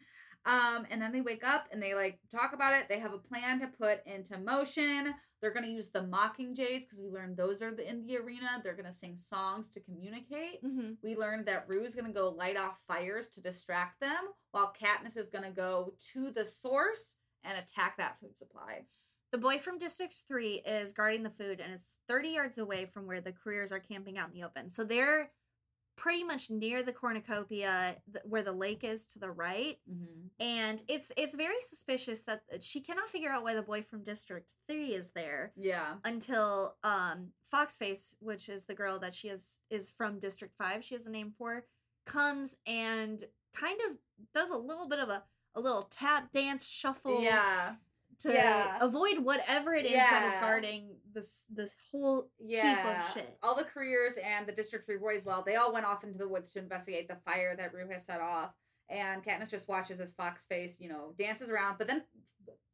[0.45, 2.89] Um, and then they wake up and they like talk about it.
[2.89, 5.13] They have a plan to put into motion.
[5.43, 8.61] They're gonna use the mocking jays because we learned those are the in the arena.
[8.63, 10.61] They're gonna sing songs to communicate.
[10.61, 14.73] hmm We learned that Rue is gonna go light off fires to distract them, while
[14.73, 18.85] Katniss is gonna go to the source and attack that food supply.
[19.33, 23.05] The boy from District 3 is guarding the food and it's 30 yards away from
[23.05, 24.69] where the careers are camping out in the open.
[24.69, 25.31] So they're
[25.95, 29.77] pretty much near the cornucopia th- where the lake is to the right.
[29.89, 30.27] Mm-hmm.
[30.39, 34.53] And it's it's very suspicious that she cannot figure out why the boy from District
[34.67, 35.95] 3 is there Yeah.
[36.03, 40.95] until um Foxface, which is the girl that she is is from District 5, she
[40.95, 41.65] has a name for,
[42.05, 43.23] comes and
[43.55, 43.97] kind of
[44.33, 45.23] does a little bit of a
[45.55, 47.75] a little tap dance shuffle Yeah.
[48.19, 48.79] to Yeah.
[48.81, 52.75] avoid whatever it is that is guarding this this whole Yeah.
[52.75, 53.37] heap of shit.
[53.43, 56.27] All the careers and the District 3 boys, well, they all went off into the
[56.27, 58.53] woods to investigate the fire that Rue has set off.
[58.89, 61.77] And Katniss just watches as Foxface, you know, dances around.
[61.77, 62.03] But then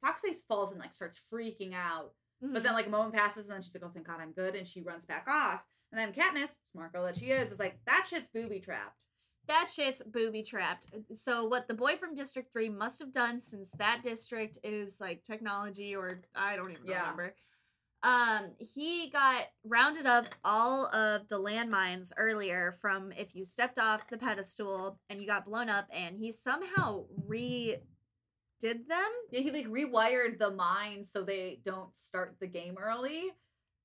[0.04, 2.14] Foxface falls and like starts freaking out.
[2.42, 2.74] But then mm-hmm.
[2.76, 4.56] like a moment passes and then she's like, oh, thank God I'm good.
[4.56, 5.64] And she runs back off.
[5.92, 9.08] And then Katniss, smart girl that she is, is like, that shit's booby trapped.
[9.48, 10.88] that shit's booby trapped.
[11.14, 15.24] So what the boy from District 3 must have done since that district is like
[15.24, 17.02] technology or I don't even Yeah.
[17.02, 17.34] remember.
[18.02, 24.08] Um he got rounded up all of the landmines earlier from if you stepped off
[24.08, 27.78] the pedestal and you got blown up and he somehow re
[28.62, 33.32] did them Yeah, he like rewired the mines so they don't start the game early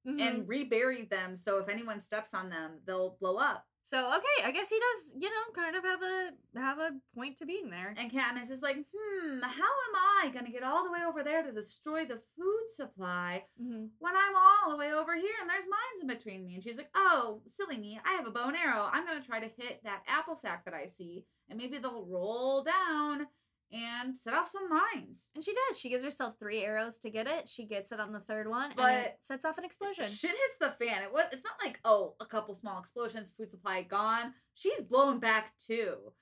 [0.07, 0.21] Mhm.
[0.21, 3.67] and reburied them so if anyone steps on them, they'll blow up.
[3.87, 7.37] So okay, I guess he does, you know, kind of have a have a point
[7.37, 7.95] to being there.
[7.99, 9.95] And Katniss is like, hmm, how am
[10.25, 13.91] I gonna get all the way over there to destroy the food supply Mhm.
[13.99, 16.55] when I'm all the way over here and there's mines in between me?
[16.55, 18.89] And she's like, oh, silly me, I have a bow and arrow.
[18.91, 22.63] I'm gonna try to hit that apple sack that I see, and maybe they'll roll
[22.65, 23.27] down
[23.75, 25.31] and set off some mines.
[25.35, 25.79] And she does.
[25.79, 27.49] She gives herself three arrows to get it.
[27.49, 30.05] She gets it on the third one, and But it sets off an explosion.
[30.05, 31.03] Shit hits the fan.
[31.03, 31.25] It was.
[31.33, 34.35] It's not like oh, a couple small explosions, food supply gone.
[34.55, 36.13] She's blown back too.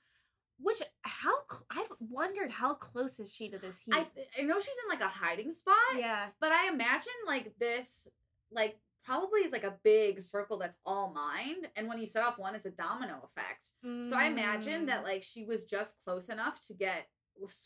[0.59, 3.95] Which how cl- I've wondered how close is she to this heat?
[3.95, 4.07] I
[4.39, 5.75] I know she's in like a hiding spot.
[5.97, 8.07] yeah, But I imagine like this,
[8.51, 12.37] like probably is like a big circle that's all mined, and when you set off
[12.37, 13.71] one, it's a domino effect.
[14.09, 14.87] So I imagine Mm.
[14.87, 17.07] that like she was just close enough to get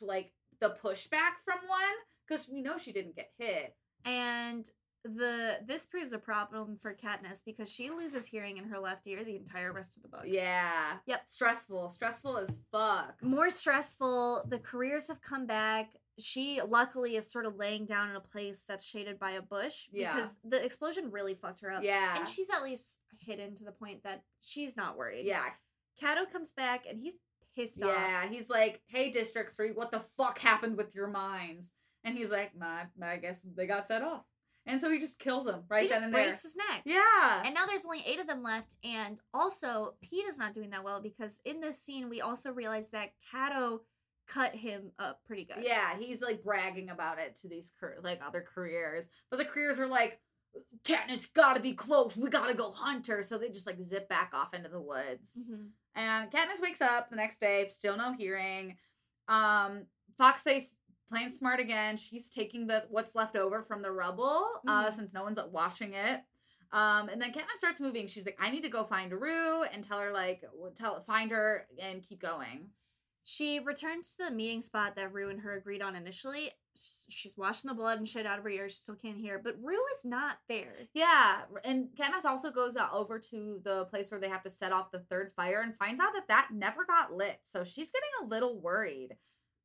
[0.01, 1.79] like the pushback from one,
[2.27, 3.75] because we know she didn't get hit.
[4.05, 4.69] and
[5.03, 9.23] the this proves a problem for Katniss because she loses hearing in her left ear
[9.23, 10.23] the entire rest of the book.
[10.25, 10.97] Yeah.
[11.05, 11.21] Yep.
[11.27, 11.89] Stressful.
[11.89, 13.15] Stressful as fuck.
[13.21, 14.43] More stressful.
[14.49, 15.91] The careers have come back.
[16.19, 19.87] she luckily is sort of laying down in a place that's shaded by a bush
[19.93, 20.13] Yeah.
[20.15, 21.83] because the explosion really fucked her up.
[21.83, 22.17] Yeah.
[22.17, 25.25] And she's at least hidden to the point that she's not worried.
[25.25, 25.43] yeah.
[26.01, 27.17] Kato comes back and he's
[27.57, 27.89] pissed off.
[27.95, 28.27] Yeah.
[28.29, 31.73] He's like, hey, District 3, what the fuck happened with your mines?
[32.03, 34.23] And he's like, "My, I guess they got set off.
[34.65, 36.23] And so he just kills him right he then just and there.
[36.25, 36.81] breaks his neck.
[36.85, 37.41] Yeah.
[37.45, 38.75] And now there's only eight of them left.
[38.83, 42.89] And also, Pete is not doing that well because in this scene, we also realize
[42.89, 43.81] that Cato
[44.27, 45.63] cut him up pretty good.
[45.65, 49.87] Yeah, he's like bragging about it to these like other careers, but the careers are
[49.87, 50.19] like,
[50.83, 52.17] Katniss gotta be close.
[52.17, 53.21] We gotta go hunt her.
[53.23, 55.43] So they just like zip back off into the woods.
[55.49, 55.69] Mhm.
[55.97, 58.77] And Katniss wakes up the next day, still no hearing.
[59.27, 59.87] Um,
[60.19, 60.75] Foxface
[61.09, 61.97] playing smart again.
[61.97, 64.93] She's taking the what's left over from the rubble, uh, Mhm.
[64.93, 66.21] since no one's washing it.
[66.71, 68.07] Um, and then Katniss starts moving.
[68.07, 70.43] She's like, I need to go find Rue and tell her like,
[70.75, 72.73] tell find her and keep going.
[73.29, 76.51] She returns to the meeting spot that Rue and her agreed on initially.
[77.09, 78.71] She's washing the blood and shit out of her ears.
[78.71, 80.71] She still can't hear, but Rue is not there.
[80.93, 84.71] Yeah, and Katniss also goes uh, over to the place where they have to set
[84.71, 87.39] off the third fire and finds out that that never got lit.
[87.43, 89.17] So she's getting a little worried.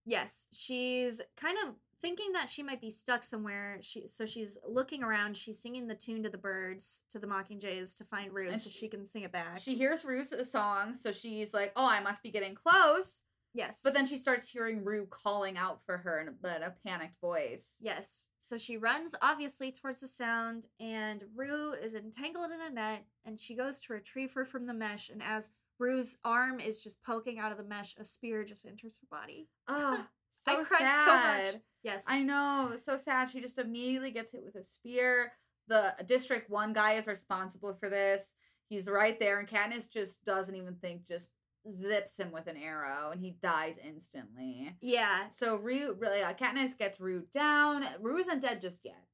[0.05, 3.79] Yes, she's kind of thinking that she might be stuck somewhere.
[3.81, 5.37] She so she's looking around.
[5.37, 8.69] She's singing the tune to the birds, to the mockingjays, to find Rue And so
[8.71, 9.61] she- she can sing it back.
[9.61, 13.23] She hears Rue's song, so she's like, "Oh, I must be getting close."
[13.55, 16.75] Yes, But then she starts hearing Rue calling out for her in a, in a
[16.85, 17.79] panicked voice.
[17.81, 18.31] Yes.
[18.39, 23.41] So she runs obviously towards the sound, and Rue is entangled in a net, and
[23.41, 25.09] she goes to retrieve her from the mesh.
[25.11, 28.99] And as Rue's arm is just poking out of the mesh, a spear just enters
[29.01, 29.49] her body.
[29.69, 31.45] Ah, so I cried sad.
[31.47, 31.63] so much.
[31.83, 32.05] Yes.
[32.09, 33.31] I know, so sad.
[33.31, 35.33] She just immediately gets hit with a spear.
[35.69, 38.35] The District One guy is responsible for this.
[38.69, 41.35] He's right there, and Katniss just doesn't even think, just
[41.71, 44.77] zips him with an arrow, and he dies instantly.
[44.81, 45.29] yeah.
[45.29, 47.85] So Rue, really, uh, Katniss gets Rue down.
[48.01, 49.05] Rue isn't dead just yet.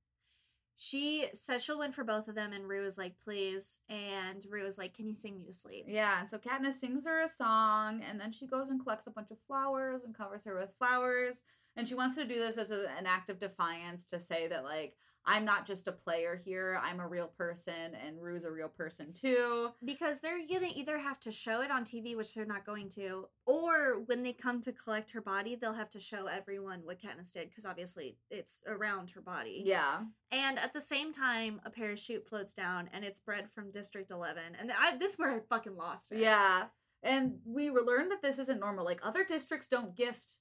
[0.81, 3.81] She says she'll win for both of them, and Rue is like, please.
[3.89, 5.87] And Rue is like, can you sing me to sleep?
[5.89, 9.11] Yeah, and so Katniss sings her a song, and then she goes and collects a
[9.11, 11.43] bunch of flowers and covers her with flowers.
[11.77, 14.65] And she wants to do this as a, an act of defiance to say that,
[14.65, 14.95] like,
[15.27, 19.13] I'm not just a player here, I'm a real person, and Rue's a real person
[19.13, 19.71] too.
[19.85, 23.29] Because they're gonna either have to show it on TV, which they're not going to,
[23.47, 27.33] or when they come to collect her body, they'll have to show everyone what Katniss
[27.33, 29.63] did, because obviously it's around her body.
[29.67, 30.01] Yeah.
[30.31, 34.57] And at the same time, a parachute floats down, and it's bred from District Eleven.
[34.59, 36.21] And I, this is where I fucking lost it.
[36.21, 36.65] Yeah.
[37.03, 38.85] And we were learned that this isn't normal.
[38.85, 40.39] Like, other districts don't gift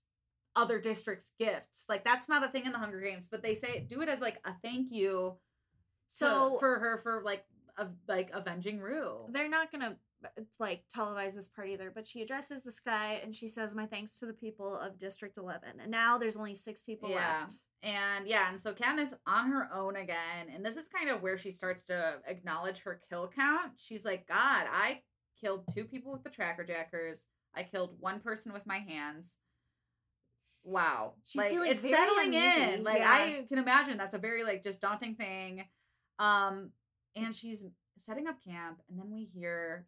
[0.57, 1.85] other districts gifts.
[1.87, 4.19] Like, that's not a thing in the Hunger Games, but they say do it as,
[4.19, 5.37] like, a thank you
[6.07, 7.45] So to, for her for, like,
[7.77, 9.27] of like avenging Rue.
[9.29, 11.91] they're not gonna uh, like televise this part either.
[11.93, 15.37] But she addresses the sky, and she says, "My thanks to the people of District
[15.37, 17.17] Eleven." And now there's only six people Yeah.
[17.41, 17.53] left.
[17.83, 21.37] And yeah, and so Katniss on her own again, and this is kind of where
[21.37, 23.73] she starts to acknowledge her kill count.
[23.77, 25.03] She's like, God, I
[25.39, 27.27] killed two people with the tracker jackers.
[27.53, 29.37] I killed one person with my hands.
[30.67, 31.13] Wow.
[31.23, 32.83] She's like, feeling it's very settling uneasy, in.
[32.83, 33.09] Like yeah.
[33.09, 35.63] I can imagine that's a very like just daunting thing.
[36.19, 36.71] Um,
[37.15, 37.65] and she's
[37.97, 39.85] setting up camp, and then we hear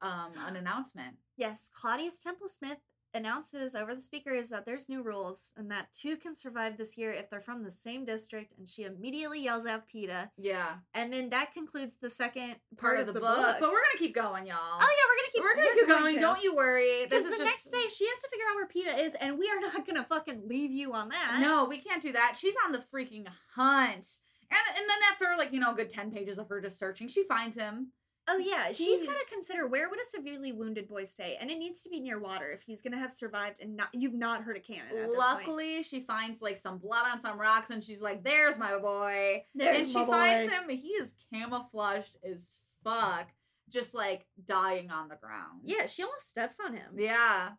[0.00, 1.16] um an announcement.
[1.36, 2.78] Yes, Claudius Templesmith
[3.14, 7.12] announces over the speakers that there's new rules and that two can survive this year
[7.12, 8.54] if they're from the same district.
[8.58, 10.30] And she immediately yells out Peeta.
[10.36, 10.74] Yeah.
[10.94, 13.22] And then that concludes the second Part, of the, book.
[13.22, 14.56] But we're gonna keep going, y'all.
[14.58, 15.42] oh yeah, we're gonna keep.
[15.42, 16.14] we're gonna keep going.
[16.14, 16.20] to.
[16.20, 17.04] Don't you worry.
[17.04, 19.48] Because the just next day she has to figure out where Peeta is, and we
[19.48, 21.38] are not gonna fucking leave you on that.
[21.40, 22.36] No, we can't do that.
[22.38, 24.06] She's on the freaking hunt.
[24.50, 27.08] And and then after like, you know, a good 10 pages of her just searching,
[27.08, 27.92] she finds him.
[28.28, 31.82] Oh yeah, she's gotta consider where would a severely wounded boy stay, and it needs
[31.82, 34.62] to be near water if he's gonna have survived and not you've not heard of
[34.62, 35.02] Canada.
[35.02, 35.18] At this point.
[35.18, 39.44] Luckily, she finds like some blood on some rocks and she's like, "There's my boy."
[39.54, 40.06] There's and she boy.
[40.06, 40.68] finds him.
[40.68, 43.30] He is camouflaged as fuck,
[43.68, 45.62] just like dying on the ground.
[45.64, 46.94] Yeah, she almost steps on him.
[46.96, 47.50] Yeah.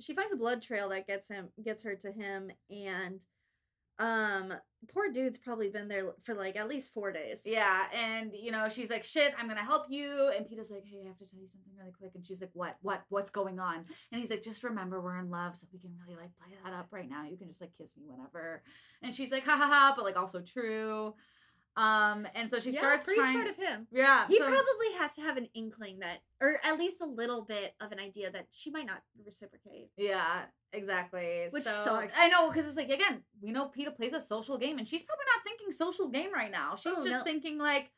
[0.00, 3.26] she finds a blood trail that gets him gets her to him and
[3.98, 4.54] um
[4.94, 8.68] poor dude's probably been there for like at least four days Yeah, and you know,
[8.68, 11.40] she's like, "Shit, I'm gonna help you." And Peeta's like, "Hey, I have to tell
[11.40, 12.76] you something really quick." And she's like, "What?
[12.80, 13.02] What?
[13.08, 16.16] What's going on?" And he's like, "Just remember, we're in love, so we can really
[16.16, 17.24] like play that up right now.
[17.24, 18.62] You can just like kiss me whenever."
[19.02, 21.14] And she's like, "Ha ha ha!" But like also true.
[21.76, 23.34] Um, and so she yeah, starts pretty trying.
[23.34, 26.76] smart of him yeah, he so- probably has to have an inkling that or at
[26.76, 31.46] least a little bit of an idea that she might not reciprocate Yeah, exactly.
[31.50, 32.14] Which so, sucks.
[32.18, 35.02] I know because it's like again, we know Peeta plays a social game, and she's
[35.02, 36.74] probably not thinking social game right now.
[36.76, 37.24] She's Oh, just no.
[37.24, 37.90] thinking like,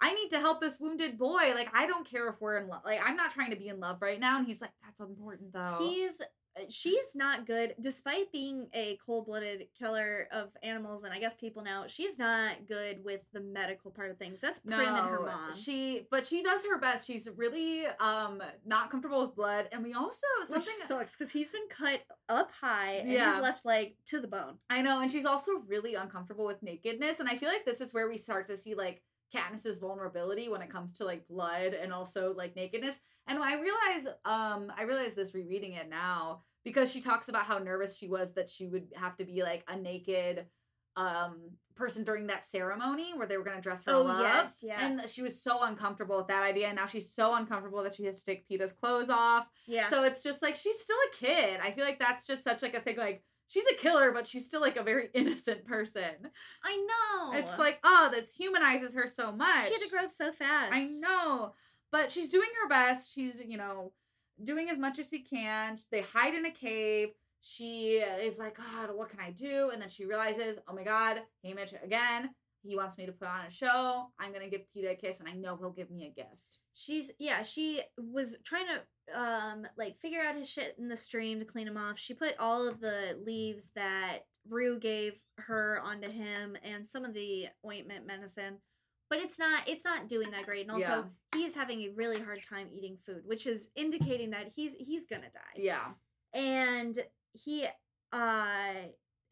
[0.00, 1.52] I need to help this wounded boy.
[1.54, 2.82] Like I don't care if we're in love.
[2.84, 4.38] Like I'm not trying to be in love right now.
[4.38, 5.76] And he's like, that's important though.
[5.78, 6.20] he's
[6.68, 11.84] she's not good despite being a cold-blooded killer of animals and i guess people now
[11.86, 16.06] she's not good with the medical part of things that's prim and her mom She,
[16.10, 17.06] but she does her best.
[17.06, 21.50] She's really um not comfortable with blood, and we also which something sucks because he's
[21.50, 23.32] been cut up high and Yeah.
[23.32, 27.20] he's left leg to the bone I know, and she's also really uncomfortable with nakedness,
[27.20, 30.62] and I feel like this is where we start to see like Katniss's vulnerability when
[30.62, 33.00] it comes to like blood and also like nakedness.
[33.26, 37.58] And I realize, um, I realize this rereading it now because she talks about how
[37.58, 40.46] nervous she was that she would have to be like a naked
[40.96, 41.38] um
[41.74, 44.20] person during that ceremony where they were gonna dress her Oh, up.
[44.20, 44.84] yes, yeah.
[44.84, 48.04] And she was so uncomfortable with that idea, and now she's so uncomfortable that she
[48.04, 49.48] has to take Peeta's clothes off.
[49.66, 51.60] yeah So it's just like she's still a kid.
[51.62, 52.98] I feel like that's just such like a thing.
[52.98, 56.30] Like she's a killer, but she's still like a very innocent person.
[56.64, 59.66] i know It's like oh, this humanizes her so much.
[59.66, 61.52] she had to grow up so fast I know,
[61.90, 63.14] but she's doing her best.
[63.14, 63.92] She's you know
[64.42, 65.78] doing as much as she can.
[65.90, 67.10] They hide in a cave.
[67.40, 69.70] She is like, God, what can I do?
[69.72, 72.30] And then she realizes, oh my God, Haymitch again.
[72.64, 74.06] He wants me to put on a show.
[74.20, 76.58] I'm gonna give Peeta a kiss, and I know he'll give me a gift.
[76.72, 78.80] she's yeah she was trying to
[79.14, 81.98] um like figure out his shit in the stream to clean him off.
[81.98, 87.14] She put all of the leaves that rue gave her onto him and some of
[87.14, 88.58] the ointment medicine
[89.12, 90.62] but it's not it's not doing that great.
[90.62, 94.74] And also he's having a really hard time eating food which is indicating that he's
[94.76, 95.40] he's gonna die.
[95.54, 95.88] Yeah,
[96.32, 96.98] and
[97.34, 97.66] he
[98.10, 98.72] uh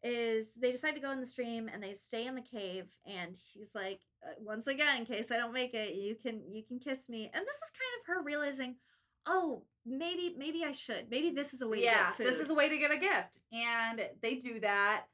[0.03, 3.35] is they decide to go in the stream and they stay in the cave and
[3.53, 6.79] he's like uh, once again in case i don't make it you can you can
[6.79, 7.23] kiss me.
[7.33, 8.75] And this is kind of her realizing
[9.25, 11.91] oh maybe maybe i should maybe this is a way yeah.
[11.91, 15.05] to get food This is a way to get a gift, and they do that.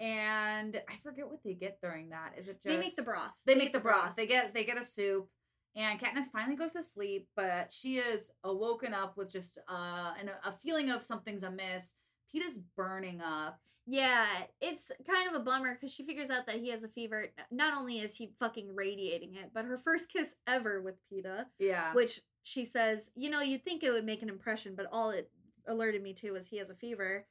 [0.00, 2.32] And I forget what they get during that.
[2.36, 4.16] Is it just they make the broth They make the broth.
[4.16, 5.28] They get they get a soup,
[5.76, 10.30] and Katniss finally goes to sleep, but she is awoken up with just uh an,
[10.44, 11.96] a feeling of something's amiss.
[12.34, 13.60] Peeta's burning up.
[13.86, 14.26] yeah
[14.60, 17.76] it's kind of a bummer because she figures out that he has a fever not
[17.76, 21.92] only is he fucking radiating it but her first kiss ever with Peeta Yeah.
[21.92, 25.30] which she says, you know, you'd think it would make an impression, but all it
[25.66, 27.26] alerted me to was he has a fever.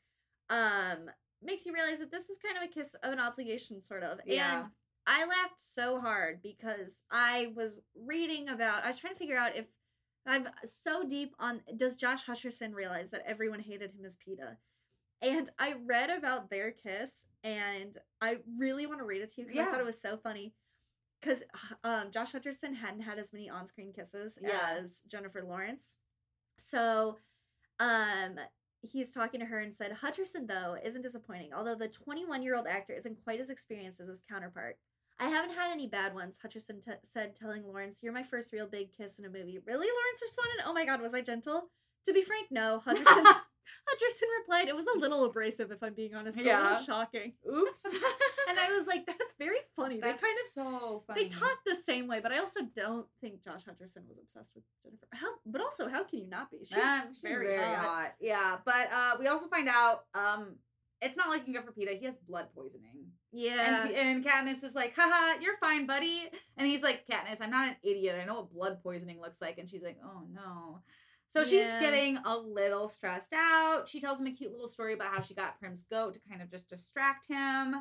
[0.49, 1.09] Um,
[1.41, 4.19] makes you realize that this was kind of a kiss of an obligation, sort of.
[4.25, 4.59] Yeah.
[4.59, 4.67] And
[5.07, 9.55] I laughed so hard because I was reading about, I was trying to figure out
[9.55, 9.67] if
[10.25, 14.57] I'm so deep on, does Josh Hutcherson realize that everyone hated him as Peeta?
[15.21, 19.47] And I read about their kiss, and I really want to read it to you
[19.47, 20.53] because I thought it was so funny.
[21.21, 21.43] Because
[21.83, 24.77] um, Josh Hutcherson hadn't had as many on-screen kisses Yeah.
[24.77, 25.99] as Jennifer Lawrence,
[26.57, 27.17] so
[27.79, 28.37] um,
[28.81, 31.53] he's talking to her and said, "Hutcherson though isn't disappointing.
[31.53, 34.77] Although the 21-year-old actor isn't quite as experienced as his counterpart."
[35.19, 38.65] I haven't had any bad ones, Hutcherson t- said, telling Lawrence, You're my first real
[38.65, 39.59] big kiss in a movie.
[39.63, 39.85] Really?
[39.85, 41.69] Lawrence responded, Oh my god, was I gentle?
[42.05, 42.81] To be frank, no.
[42.83, 43.25] Hutcherson,
[43.89, 46.39] Hutcherson replied, It was a little abrasive, if I'm being honest.
[46.39, 46.61] A Yeah.
[46.61, 47.33] little shocking.
[47.51, 47.97] Oops.
[48.49, 49.99] And I was like, That's very funny.
[49.99, 51.23] That's they kind of so funny.
[51.23, 54.63] they talk the same way, but I also don't think Josh Hutcherson was obsessed with
[54.83, 55.07] Jennifer.
[55.13, 55.27] How?
[55.45, 56.59] But also, how can you not be?
[56.59, 58.13] She's Ah, she's very, hot.
[58.19, 60.55] Yeah, but uh, we also find out um,
[61.01, 61.97] it's not looking good for Peeta.
[61.97, 63.11] He has blood poisoning.
[63.31, 63.85] Yeah.
[63.85, 66.23] And, and Katniss is like, haha, you're fine, buddy.
[66.57, 68.17] And he's like, Katniss, I'm not an idiot.
[68.21, 69.57] I know what blood poisoning looks like.
[69.57, 70.81] And she's like, oh no.
[71.31, 73.87] So she's getting a little stressed out.
[73.87, 76.41] She tells him a cute little story about how she got Prim's goat to kind
[76.41, 77.73] of just distract him.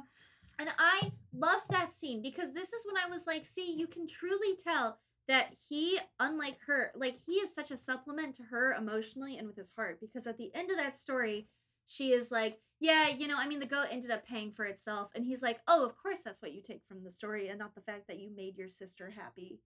[0.60, 4.06] And I loved that scene because this is when I was like, see, you can
[4.06, 9.36] truly tell that he, unlike her, like he is such a supplement to her emotionally
[9.36, 9.98] and with his heart.
[10.00, 11.48] Because at the end of that story,
[11.88, 15.10] she is like, yeah, you know, I mean, the goat ended up paying for itself.
[15.16, 17.74] And he's like, oh, of course that's what you take from the story and not
[17.74, 19.58] the fact that you made your sister happy.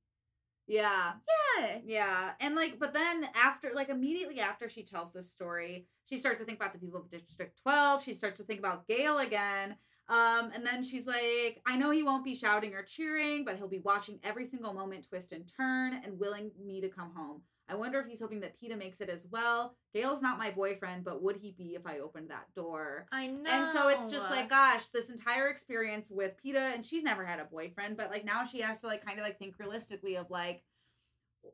[0.67, 1.13] Yeah.
[1.59, 1.79] Yeah.
[1.85, 2.31] Yeah.
[2.41, 6.47] And like, but then after, like, immediately after she tells this story, she starts to
[6.47, 8.03] think about the people of District 12.
[8.03, 9.77] She starts to think about Gale again.
[10.09, 13.69] Um, and then she's like, I know he won't be shouting or cheering, but he'll
[13.69, 17.43] be watching every single moment twist and turn and willing me to come home.
[17.69, 19.77] I wonder if he's hoping that Peeta makes it as well.
[19.95, 23.07] Gale's not my boyfriend, but would he be if I opened that door?
[23.11, 23.51] I know.
[23.51, 27.41] And so it's just like, gosh, this entire experience with Peeta, and she's never had
[27.41, 30.31] a boyfriend, but like now she has to like kind of like think realistically of
[30.31, 30.63] like,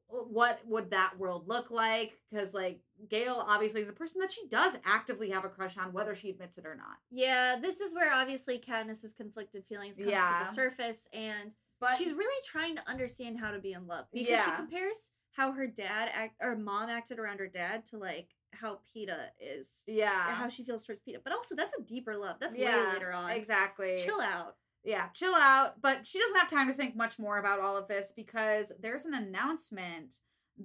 [0.09, 2.19] what would that world look like?
[2.31, 5.93] Because like Gale obviously is a person that she does actively have a crush on,
[5.93, 6.99] whether she admits it or not.
[7.11, 10.41] Yeah, this is where obviously Katniss's conflicted feelings comes Yeah.
[10.43, 14.07] to the surface, and But she's really trying to understand how to be in love
[14.13, 18.29] because she compares how her dad act or mom acted around her dad to like
[18.53, 21.19] how Peeta is, yeah, how she feels towards Peeta.
[21.23, 22.37] But also, that's a deeper love.
[22.41, 23.31] That's yeah, way later on.
[23.31, 23.97] Exactly.
[23.99, 24.57] Chill out.
[24.85, 25.81] yeah, chill out.
[25.81, 29.05] But she doesn't have time to think much more about all of this because there's
[29.05, 30.17] an announcement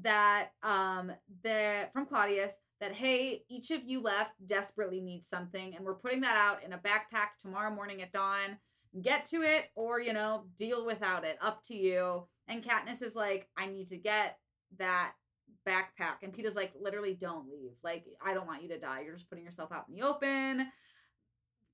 [0.01, 1.11] that um
[1.43, 5.95] that from Claudius that that hey, each of you left desperately needs something, and we're
[5.95, 8.57] putting that out in a backpack tomorrow morning at dawn.
[9.01, 11.37] Get to it, or you know, deal without it.
[11.41, 12.27] Up to you.
[12.47, 14.37] And Katniss is like, I need to get
[14.79, 15.13] that
[15.67, 16.23] backpack.
[16.23, 17.71] And Peeta's like, literally, don't leave.
[17.83, 19.01] Like, I don't want you to die.
[19.01, 20.71] You're just putting yourself out in the open.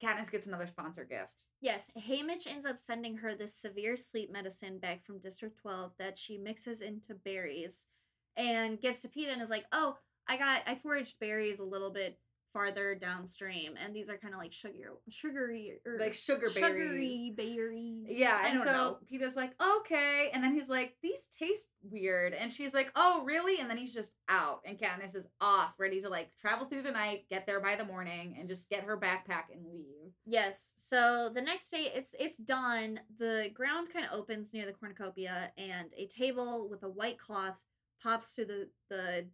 [0.02, 1.46] Katniss gets another sponsor gift.
[1.62, 6.18] Yes, Haymitch ends up sending her this severe sleep medicine back from District 12 that
[6.18, 7.90] she mixes into berries
[8.36, 9.98] and gives to Peeta and is like, "Oh,
[10.28, 12.18] I got I foraged berries a little bit
[12.54, 18.08] farther downstream and these are kind of like sugar sugary or Like sugar sugary berries.
[18.10, 18.98] Yeah, and so know.
[19.12, 20.30] Peeta's like, okay.
[20.34, 22.34] And then he's like, these taste weird.
[22.34, 23.60] And she's like, oh, really?
[23.60, 24.62] And then he's just out.
[24.66, 27.86] And Katniss is off, ready to like travel through the night, get there by the
[27.86, 30.14] morning, and just get her backpack and leave.
[30.26, 30.74] Yes.
[30.78, 33.00] So the next day it's it's dawn.
[33.18, 37.58] The ground kind of opens near the cornucopia and a table with a white cloth
[38.02, 39.28] pops through the the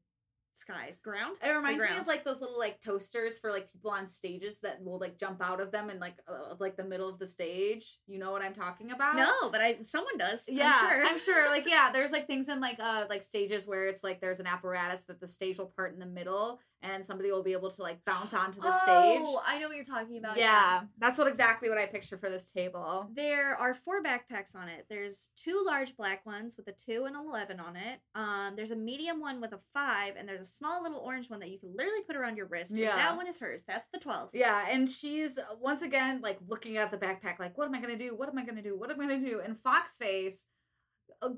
[0.57, 0.93] sky.
[1.03, 1.37] Ground?
[1.43, 4.83] It reminds me of like those little like toasters for like people on stages that
[4.83, 7.97] will like jump out of them and like uh, like the middle of the stage.
[8.07, 9.15] You know what I'm talking about?
[9.15, 10.49] No, but I someone does.
[10.51, 11.49] Yeah, sure I'm sure.
[11.49, 14.47] Like yeah, there's like things in like uh like stages where it's like there's an
[14.47, 17.81] apparatus that the stage will part in the middle, and somebody will be able to
[17.81, 19.21] like bounce onto the stage.
[19.23, 20.37] Oh, I know what you're talking about.
[20.37, 23.09] yeah, that's what exactly what I picture for this table.
[23.13, 24.85] There are four backpacks on it.
[24.89, 27.99] There's two large black ones with a two and an eleven on it.
[28.15, 31.39] Um, there's a medium one with a five, and there's a small little orange one
[31.39, 32.75] that you can literally put around your wrist.
[32.75, 32.95] Yeah.
[32.95, 33.63] that one is hers.
[33.67, 34.29] That's the twelve.
[34.33, 37.97] Yeah, and she's once again like looking at the backpack, like, what am I gonna
[37.97, 38.15] do?
[38.15, 38.77] What am I gonna do?
[38.77, 39.39] What am I gonna do?
[39.43, 40.45] And Foxface,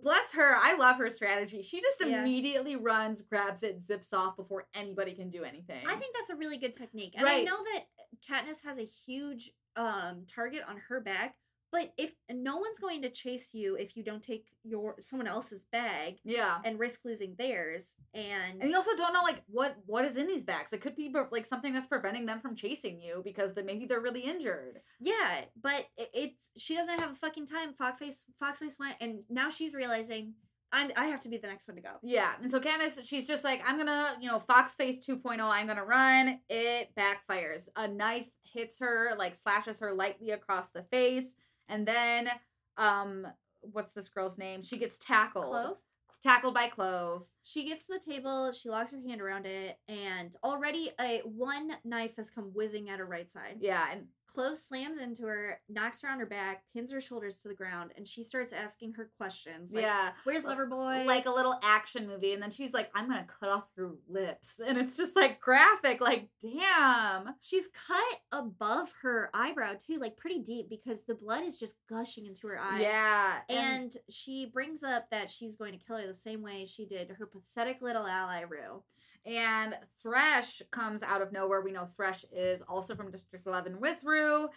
[0.02, 1.62] bless her, I love her strategy.
[1.62, 2.22] She just Yeah.
[2.22, 5.86] immediately runs, grabs it, zips off before anybody can do anything.
[5.88, 7.14] I think that's a really good technique.
[7.18, 7.86] And I know that
[8.28, 11.36] Katniss has a huge um target on her back,
[11.72, 15.68] but if no one's going to chase you if you don't take your someone else's
[15.72, 16.58] bag yeah.
[16.64, 20.28] and risk losing theirs and, And you also don't know like what what is in
[20.28, 20.74] these bags.
[20.74, 24.00] It could be like something that's preventing them from chasing you because then maybe they're
[24.00, 24.80] really injured.
[25.00, 27.74] yeah, but it, it's she doesn't have a fucking time.
[27.74, 30.34] Foxface Foxface went and now she's realizing
[30.72, 31.94] I'm I have to be the next one to go.
[32.04, 35.68] Yeah, and so Katniss, she's just like, I'm gonna, you know, Fox Face 2.0, I'm
[35.68, 36.40] gonna run.
[36.50, 37.70] It backfires.
[37.76, 41.36] A knife hits her, like slashes her lightly across the face,
[41.70, 42.30] and then,
[42.78, 43.28] um,
[43.62, 44.62] what's this girl's name?
[44.64, 45.46] She gets tackled.
[45.46, 45.78] Clove?
[46.22, 47.30] Tackled by Clove.
[47.44, 51.72] She gets to the table, she locks her hand around it, and already a one
[51.86, 53.58] knife has come whizzing at her right side.
[53.62, 57.48] Yeah, and Clove slams into her, knocks her on her back, pins her shoulders to
[57.48, 59.74] the ground, and she starts asking her questions.
[59.74, 61.06] Like, yeah, Where's Like- Loverboy?
[61.06, 64.60] like a little action movie, and then she's like, I'm gonna cut off your lips,
[64.66, 66.00] and it's just like graphic.
[66.02, 67.36] Like, damn.
[67.42, 72.26] She's cut above her eyebrow too, like pretty deep because the blood is just gushing
[72.26, 72.82] into her eye.
[72.82, 76.86] yeah, And she brings up that she's going to kill her the same way she
[76.86, 78.84] did her pathetic little ally Rue.
[79.26, 81.62] And Thresh comes out of nowhere.
[81.62, 84.50] We know Thresh is also from District 11 with Rue.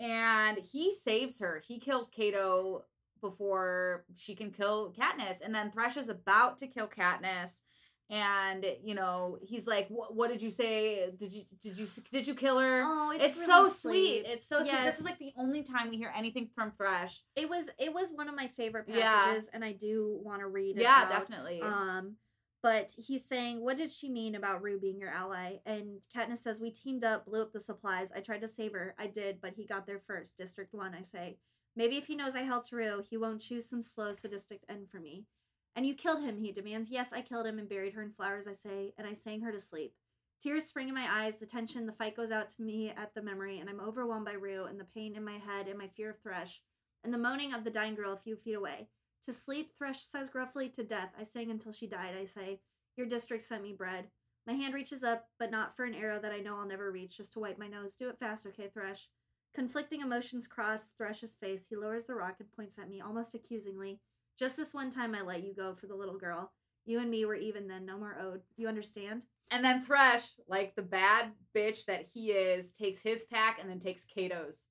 [0.00, 1.62] And he saves her.
[1.66, 2.84] He kills Cato
[3.20, 5.40] before she can kill Katniss.
[5.44, 7.62] And then Thresh is about to kill Katniss.
[8.08, 10.14] And you know he's like, "What?
[10.14, 11.10] What did you say?
[11.18, 14.22] Did you did you did you kill her?" Oh, it's, it's really so sweet.
[14.22, 14.32] sweet.
[14.32, 14.84] It's so sweet.
[14.84, 17.24] This is like the only time we hear anything from Thresh.
[17.34, 19.02] It was it was one of my favorite Yeah.
[19.02, 20.82] passages, and I do want to read it.
[20.82, 21.26] Yeah, out.
[21.28, 21.62] definitely.
[21.62, 22.14] Um,
[22.62, 26.60] but he's saying, "What did she mean about Rue being your ally?" And Katniss says,
[26.60, 28.12] "We teamed up, blew up the supplies.
[28.12, 28.94] I tried to save her.
[28.98, 30.36] I did, but he got there first.
[30.36, 31.38] District One." I say,
[31.74, 35.00] "Maybe if he knows I helped Rue, he won't choose some slow sadistic end for
[35.00, 35.26] me."
[35.74, 36.90] And you killed him, he demands.
[36.90, 39.52] Yes, I killed him and buried her in flowers, I say, and I sang her
[39.52, 39.94] to sleep.
[40.40, 43.22] Tears spring in my eyes, the tension, the fight goes out to me at the
[43.22, 46.10] memory, and I'm overwhelmed by Rue and the pain in my head and my fear
[46.10, 46.62] of Thresh,
[47.04, 48.88] and the moaning of the dying girl a few feet away.
[49.24, 51.12] To sleep, Thresh says gruffly, to death.
[51.18, 52.60] I sang until she died, I say.
[52.96, 54.06] Your district sent me bread.
[54.46, 57.16] My hand reaches up, but not for an arrow that I know I'll never reach,
[57.16, 57.96] just to wipe my nose.
[57.96, 59.08] Do it fast, okay, Thresh?
[59.54, 61.66] Conflicting emotions cross Thresh's face.
[61.68, 64.00] He lowers the rock and points at me, almost accusingly.
[64.38, 66.52] Just this one time I let you go for the little girl.
[66.84, 68.42] You and me were even then, no more owed.
[68.56, 69.26] You understand?
[69.50, 73.80] And then Thresh, like the bad bitch that he is, takes his pack and then
[73.80, 74.68] takes Cato's.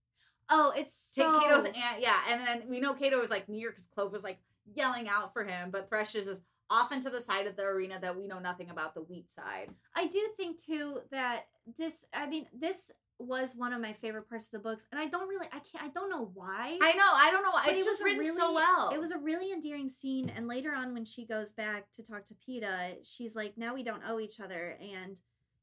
[0.50, 1.40] Oh, it's so.
[1.40, 4.40] Cato's and yeah, and then we know Cato was like near because Clove was like
[4.74, 8.00] yelling out for him, but Thresh is just off into the side of the arena
[8.02, 9.70] that we know nothing about the wheat side.
[9.96, 11.46] I do think too that
[11.78, 12.08] this.
[12.14, 15.28] I mean, this was one of my favorite parts of the books, and I don't
[15.28, 15.48] really.
[15.48, 15.84] I can't.
[15.84, 16.78] I don't know why.
[16.82, 17.66] I know, I don't know, why.
[17.68, 18.90] it's it just written so really- well.
[18.94, 22.26] It was a really endearing scene, and later on, when she goes back to talk
[22.26, 25.20] to Peeta, she's like, "Now we don't owe each other," and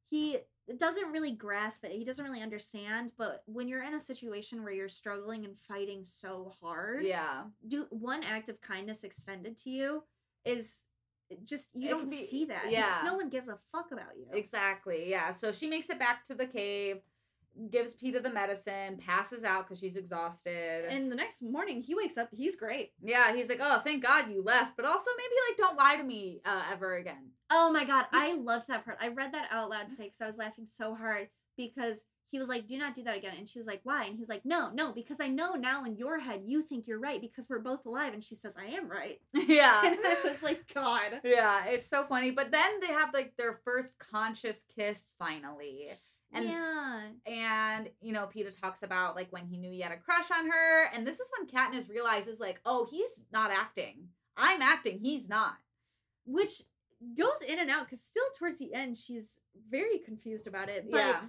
[0.09, 0.39] he
[0.79, 1.93] doesn't really grasp it.
[1.93, 3.13] He doesn't really understand.
[3.19, 7.87] But when you're in a situation where you're struggling and fighting so hard, yeah, do
[7.91, 10.05] one act of kindness extended to you
[10.45, 10.87] is
[11.45, 12.87] just you It don't be- see that yeah.
[12.87, 14.27] because no one gives a fuck about you.
[14.33, 15.09] Exactly.
[15.11, 15.33] Yeah.
[15.35, 17.01] So she makes it back to the cave,
[17.71, 20.85] gives Peeta the medicine, passes out because she's exhausted.
[20.89, 22.29] And the next morning, he wakes up.
[22.33, 22.93] He's great.
[23.03, 26.05] yeah, he's like, "Oh, thank God you left," but also maybe like don't lie to
[26.05, 27.31] me uh, ever again.
[27.51, 28.99] Oh my god, I loved that part.
[29.01, 32.49] I read that out loud today because I was laughing so hard because he was
[32.49, 34.47] like, "Do not do that again," and she was like, "Why?" And he was like,
[34.47, 37.59] "No, no, because I know now in your head you think you're right because we're
[37.59, 39.83] both alive." And she says, "I am right." yeah.
[39.85, 42.31] And I was like, "God." Yeah, it's so funny.
[42.31, 45.91] But then they have like their first conscious kiss finally.
[46.33, 47.01] And yeah.
[47.27, 50.51] and you know, Peeta talks about like when he knew he had a crush on
[50.51, 50.87] her.
[50.95, 54.09] And this is when Katniss realizes, like, oh, he's not acting.
[54.37, 55.57] I'm acting, he's not.
[56.25, 56.63] Which
[57.17, 60.91] goes in and out because still towards the end she's very confused about it.
[60.91, 61.21] But Yeah.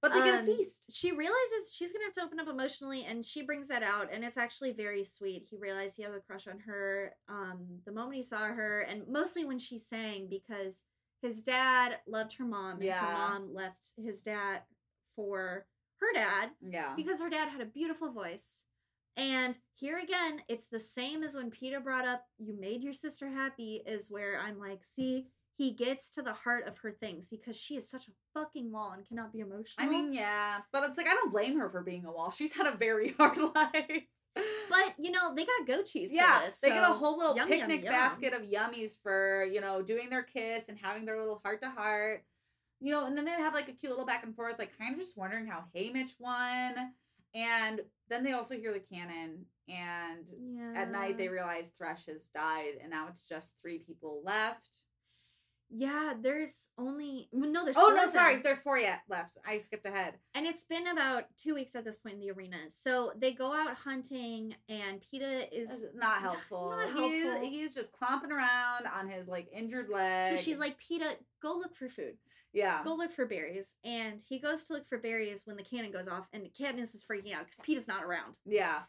[0.00, 0.92] But they get a Um, feast.
[0.92, 4.22] She realizes she's gonna have to open up emotionally, and she brings that out, and
[4.22, 5.46] it's actually very sweet.
[5.48, 9.08] He realized he has a crush on her um, the moment he saw her, and
[9.08, 10.84] mostly when she sang because
[11.24, 13.00] his dad loved her mom, and Yeah.
[13.00, 14.62] her mom left his dad
[15.16, 15.66] for
[16.00, 16.94] her dad Yeah.
[16.94, 18.66] because her dad had a beautiful voice.
[19.16, 23.28] And here again, it's the same as when Peeta brought up, You made your sister
[23.30, 27.56] happy, is where I'm like, see, he gets to the heart of her things because
[27.56, 29.86] she is such a fucking wall and cannot be emotional.
[29.86, 30.58] I mean, yeah.
[30.72, 32.30] But it's like I don't blame her for being a wall.
[32.30, 34.02] She's had a very hard life.
[34.68, 36.60] but you know, they got goat cheese yeah, for this.
[36.60, 37.92] they get a whole little yum, yum, picnic yum.
[37.92, 41.70] basket of yummies for you know doing their kiss and having their little heart to
[41.70, 42.24] heart,
[42.80, 44.92] you know, and then they have like a cute little back and forth, like kind
[44.94, 46.92] of just wondering how Haymitch won,
[47.32, 47.80] and
[48.10, 50.82] then they also hear the cannon, and Yeah.
[50.82, 54.82] at night they realize Thresh has died, and now it's just three people left.
[55.70, 59.38] Yeah, there's only no, there's Oh no, sorry, there's four yet left.
[59.46, 60.14] I skipped ahead.
[60.34, 62.56] And it's been about two weeks at this point in the arena.
[62.68, 65.70] So they go out hunting, and Peeta is.
[65.70, 66.70] is not helpful.
[66.76, 67.48] not He's, helpful.
[67.50, 70.36] he's just clomping around on his like injured leg.
[70.36, 72.18] So she's like, Peeta, go look for food.
[72.52, 73.76] yeah, Go look for berries.
[73.84, 77.04] And he goes to look for berries when the cannon goes off, and Katniss is
[77.10, 78.38] freaking out because Peeta's not around.
[78.44, 78.80] yeah.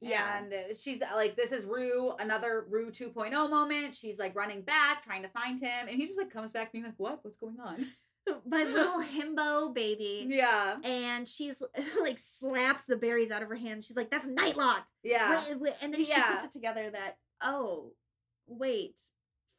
[0.00, 0.38] Yeah.
[0.38, 3.94] And she's uh, like, this is Rue, another Rue 2.0 moment.
[3.94, 5.88] She's like running back, trying to find him.
[5.88, 7.18] And he just like comes back being like, what?
[7.22, 7.86] What's going on?
[8.46, 10.26] My little himbo baby.
[10.28, 10.76] Yeah.
[10.84, 11.62] And she's
[12.00, 13.84] like slaps the berries out of her hand.
[13.84, 15.42] She's like, "That's Nightlock." Yeah.
[15.48, 16.32] Wait, wait, and then she Yeah.
[16.32, 17.92] puts it together that oh,
[18.46, 19.00] wait,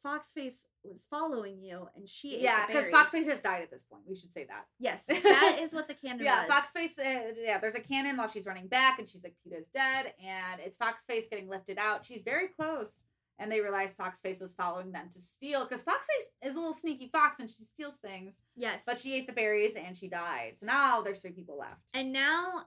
[0.04, 2.90] Foxface was following you, and she ate Yeah, because.
[2.90, 4.02] Foxface has died at this point.
[4.08, 4.66] We should say that.
[4.78, 6.50] Yes, that is what the canon Yeah, was.
[6.50, 6.98] Foxface.
[6.98, 10.60] Uh, yeah, there's a cannon while she's running back, and she's like, "Peeta's dead," and
[10.60, 12.04] it's Foxface getting lifted out.
[12.06, 13.04] She's very close,
[13.38, 17.08] and they realize Foxface was following them to steal because Foxface is a little sneaky
[17.08, 18.40] fox, and she steals things.
[18.56, 20.56] Yes, But she ate the berries and she died.
[20.56, 21.90] So now there's three people left.
[21.94, 22.66] and now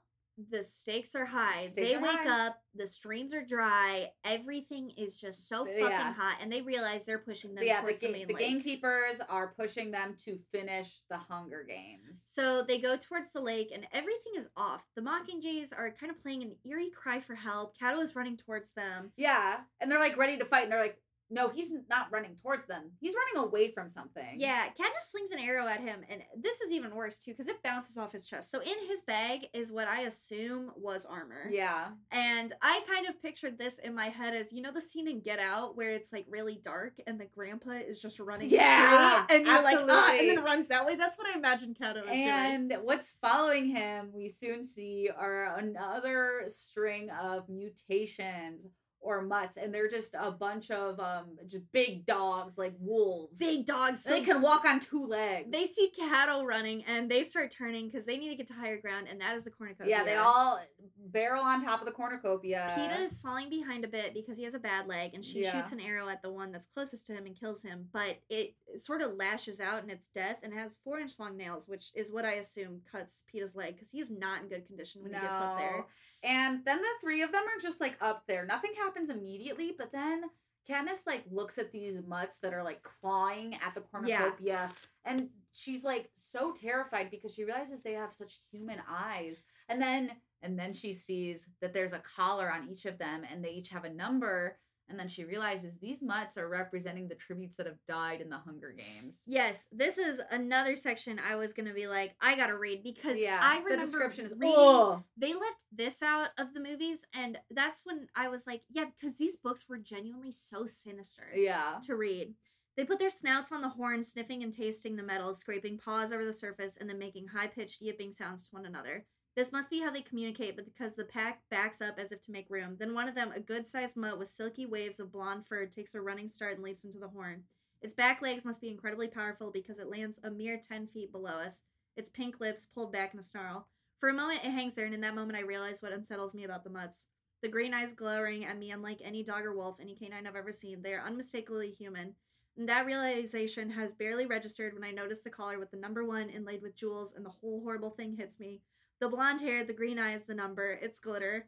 [0.50, 1.68] the stakes are high.
[1.68, 2.48] Stakes they are wake high.
[2.48, 2.58] up.
[2.76, 4.10] The streams are dry.
[4.26, 6.14] Everything is just so fucking Yeah.
[6.14, 8.48] hot, and they realize they're pushing them yeah, towards the, ga- main the lake.
[8.48, 12.24] gamekeepers are pushing them to finish the Hunger Games.
[12.26, 14.88] So they go towards the lake and everything is off.
[14.96, 17.78] The Mockingjays are kind of playing an eerie cry for help.
[17.78, 19.12] Cato is running towards them.
[19.18, 20.98] Yeah, and they're like ready to fight, and they're like,
[21.30, 22.92] no, he's not running towards them.
[23.00, 24.36] He's running away from something.
[24.38, 27.64] Yeah, Katniss flings an arrow at him, and this is even worse too because it
[27.64, 28.52] bounces off his chest.
[28.52, 31.50] So in his bag is what I assume was armor.
[31.50, 31.90] Yeah.
[32.12, 35.22] And I kind of pictured this in my head as you know the scene in
[35.22, 39.38] Get Out where it's like really dark and the grandpa is just running Yeah, straight,
[39.38, 40.96] and you're like ah, and then runs that way.
[40.96, 42.28] That's what I imagine Cato is doing.
[42.28, 48.68] And what's following him, we soon see, are another string of mutations
[49.04, 53.40] or mutts, and they're just a bunch of um just big dogs like wolves.
[53.40, 54.02] Big dogs.
[54.04, 55.48] So they can walk on two legs.
[55.52, 58.80] They see cattle running and they start turning because they need to get to higher
[58.80, 59.90] ground, and that is the cornucopia.
[59.98, 60.60] yeah, they all
[60.98, 62.72] barrel on top of the cornucopia.
[62.78, 65.52] Peeta is falling behind a bit because he has a bad leg, and she Yeah.
[65.52, 67.90] shoots an arrow at the one that's closest to him and kills him.
[67.92, 71.68] But it sort of lashes out in its death and has four inch long nails,
[71.68, 75.14] which is what I assume cuts Peeta's leg because he's not in good condition when
[75.14, 75.86] he gets up there.
[76.24, 78.46] And then the three of them are just like up there.
[78.46, 80.24] Nothing happens immediately, but then
[80.70, 84.72] Katniss like looks at these mutts that are like clawing at the cornucopia,
[85.04, 89.44] and she's like so terrified because she realizes they have such human eyes.
[89.68, 90.12] And then
[90.42, 93.70] and then she sees that there's a collar on each of them, and they each
[93.70, 94.58] have a number.
[94.90, 98.38] And then she realizes these mutts are representing the tributes that have died in the
[98.38, 99.24] Hunger Games.
[99.26, 103.40] Yes, this is another section I was gonna be like, I gotta read because Yeah,
[103.42, 107.38] I remember the description is reading oh they left this out of the movies and
[107.52, 111.76] that's when i was like yeah because these books were genuinely so sinister yeah.
[111.84, 112.34] to read
[112.76, 116.26] they put their snouts on the horn sniffing and tasting the metal scraping paws over
[116.26, 119.06] the surface and then making high-pitched yipping sounds to one another
[119.36, 122.32] this must be how they communicate but because the pack backs up as if to
[122.32, 125.66] make room then one of them a good-sized mutt with silky waves of blonde fur
[125.66, 127.44] takes a running start and leaps into the horn
[127.82, 131.34] Its back legs must be incredibly powerful because it lands a mere 10 feet below
[131.34, 131.66] us.
[131.98, 133.68] Its pink lips pulled back in a snarl.
[134.00, 136.46] For a moment, it hangs there, and in that moment, I realize what unsettles me
[136.46, 137.08] about the mutts.
[137.42, 140.54] The green eyes glowering at me, unlike any dog or wolf, any canine I've ever
[140.54, 142.16] seen, they are unmistakably human.
[142.58, 146.30] And that realization has barely registered when I notice the collar with the number one
[146.30, 148.62] inlaid with jewels, and the whole horrible thing hits me.
[149.04, 151.44] The blonde hair, the green eyes, the number, it's Glimmer.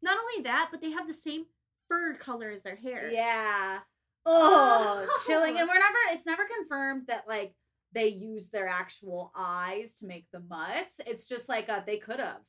[0.00, 1.46] Not only that, but they have the same
[1.88, 3.10] fur color as their hair.
[3.10, 3.80] Yeah.
[4.24, 5.58] Oh, chilling.
[5.58, 7.54] And we're never, it's never confirmed that like
[7.92, 11.00] they use their actual eyes to make the mutts.
[11.04, 12.42] It's just like uh, they could have.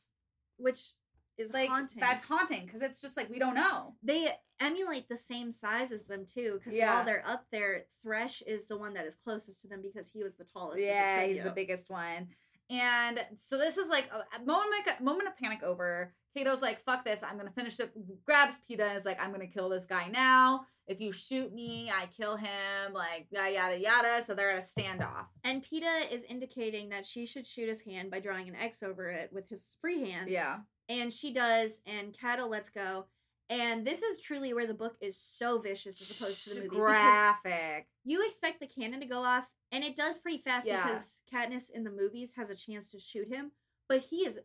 [0.58, 0.92] Which
[1.40, 2.00] is Like haunting.
[2.00, 3.96] that's haunting because it's just like we don't know.
[4.04, 6.98] they emulate the same size as them too, because Yeah.
[6.98, 10.22] while they're up there, Thresh is the one that is closest to them because he
[10.24, 10.84] was the tallest.
[10.84, 12.28] Yeah, he's the biggest one.
[12.72, 16.14] And so this is like oh, a moment, moment of panic over.
[16.36, 17.92] Cato's like, fuck this, I'm gonna finish it.
[18.26, 20.62] Grabs Peeta and is like, I'm gonna kill this guy now.
[20.88, 22.94] If you shoot me, I kill him.
[22.94, 24.24] Like yada yada yada.
[24.24, 25.26] So they're at a standoff.
[25.44, 29.10] And Peeta is indicating that she should shoot his hand by drawing an X over
[29.10, 30.30] it with his free hand.
[30.30, 30.60] Yeah.
[30.88, 33.06] And she does, and Cato lets go.
[33.50, 36.70] And this is truly where the book is so vicious as opposed to the movies.
[36.70, 37.88] Because Graphic.
[38.06, 40.84] you expect the cannon to go off, and it does pretty fast Yeah.
[40.84, 43.52] because Katniss in the movies has a chance to shoot him,
[43.88, 44.40] but he is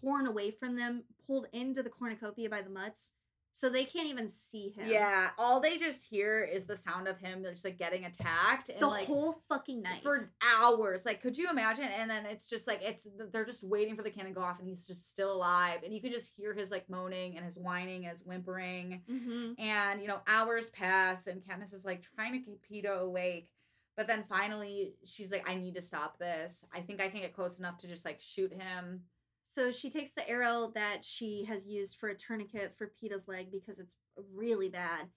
[0.00, 3.14] torn away from them, pulled into the cornucopia by the mutts,
[3.54, 4.88] so they can't even see him.
[4.88, 5.28] Yeah.
[5.36, 8.80] All they just hear is the sound of him they're just like getting attacked and
[8.80, 10.02] The like whole fucking night.
[10.02, 11.04] for hours.
[11.04, 11.84] Like, could you imagine?
[11.84, 14.58] And then it's just like it's they're just waiting for the cannon to go off,
[14.58, 17.58] and he's just still alive, and you can just hear his like moaning and his
[17.58, 19.02] whining and his whimpering.
[19.06, 23.50] hmm And you know, hours pass, and Katniss is like trying to keep Peeta awake.
[23.96, 26.66] But then finally, she's like, "I need to stop this.
[26.72, 29.04] I think I can get close enough to just like shoot him."
[29.42, 33.50] So she takes the arrow that she has used for a tourniquet for Peeta's leg
[33.50, 33.96] because it's
[34.34, 35.08] really bad.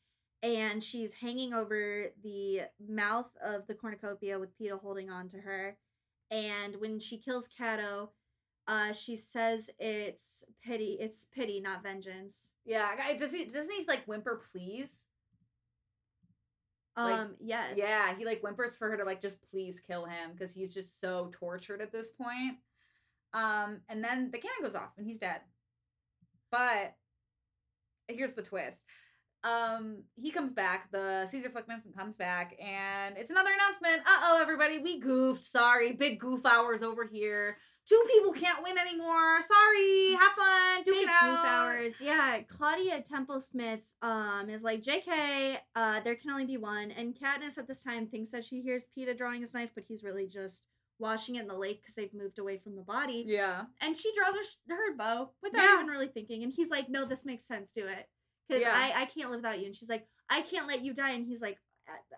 [0.41, 5.77] And she's hanging over the mouth of the cornucopia with Peeta holding on to her.
[6.29, 8.11] And when she kills Cato,
[8.67, 10.97] uh, she says it's pity.
[10.99, 12.53] It's pity, not vengeance.
[12.65, 13.45] Yeah, does he?
[13.45, 15.07] Doesn't he like whimper, please?
[16.97, 17.73] Um, Like, yes.
[17.77, 20.99] Yeah, he like whimpers for her to like just please kill him because he's just
[20.99, 22.57] so tortured at this point.
[23.33, 25.41] Um, and then the cannon goes off and he's dead.
[26.51, 26.95] But
[28.07, 28.85] here's the twist.
[29.45, 34.01] Um, he comes back, the Caesar Flickerman comes back, and it's another announcement.
[34.01, 35.43] Uh oh, everybody, we goofed.
[35.43, 37.57] Sorry, big goof hours over here.
[37.87, 39.39] Two people can't win anymore.
[39.43, 40.83] Sorry, have fun.
[40.83, 41.29] Duke Big it out.
[41.29, 42.01] goof hours.
[42.01, 46.89] Yeah, Claudius Templesmith um is like, JK, uh, there can only be one.
[46.89, 50.03] And Katniss at this time thinks that she hears Peeta drawing his knife, but he's
[50.03, 53.25] really just washing it in the lake because they've moved away from the body.
[53.27, 53.65] Yeah.
[53.81, 55.75] And she draws her her bow without Yeah.
[55.75, 56.41] even really thinking.
[56.41, 57.71] And he's like, No, this makes sense.
[57.73, 58.07] Do it,
[58.47, 58.73] because Yeah.
[58.73, 59.65] I I can't live without you.
[59.67, 61.11] And she's like, I can't let you die.
[61.11, 61.57] And he's like.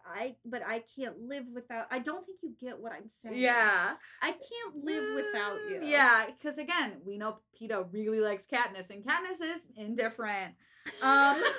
[0.09, 3.36] "I- but I can't live without I don't think you get what I'm saying.
[3.36, 3.95] Yeah.
[4.21, 5.80] I can't live without you.
[5.84, 10.55] Yeah, because again, we know Peeta really likes Katniss, and Katniss is indifferent.
[11.01, 11.43] Um,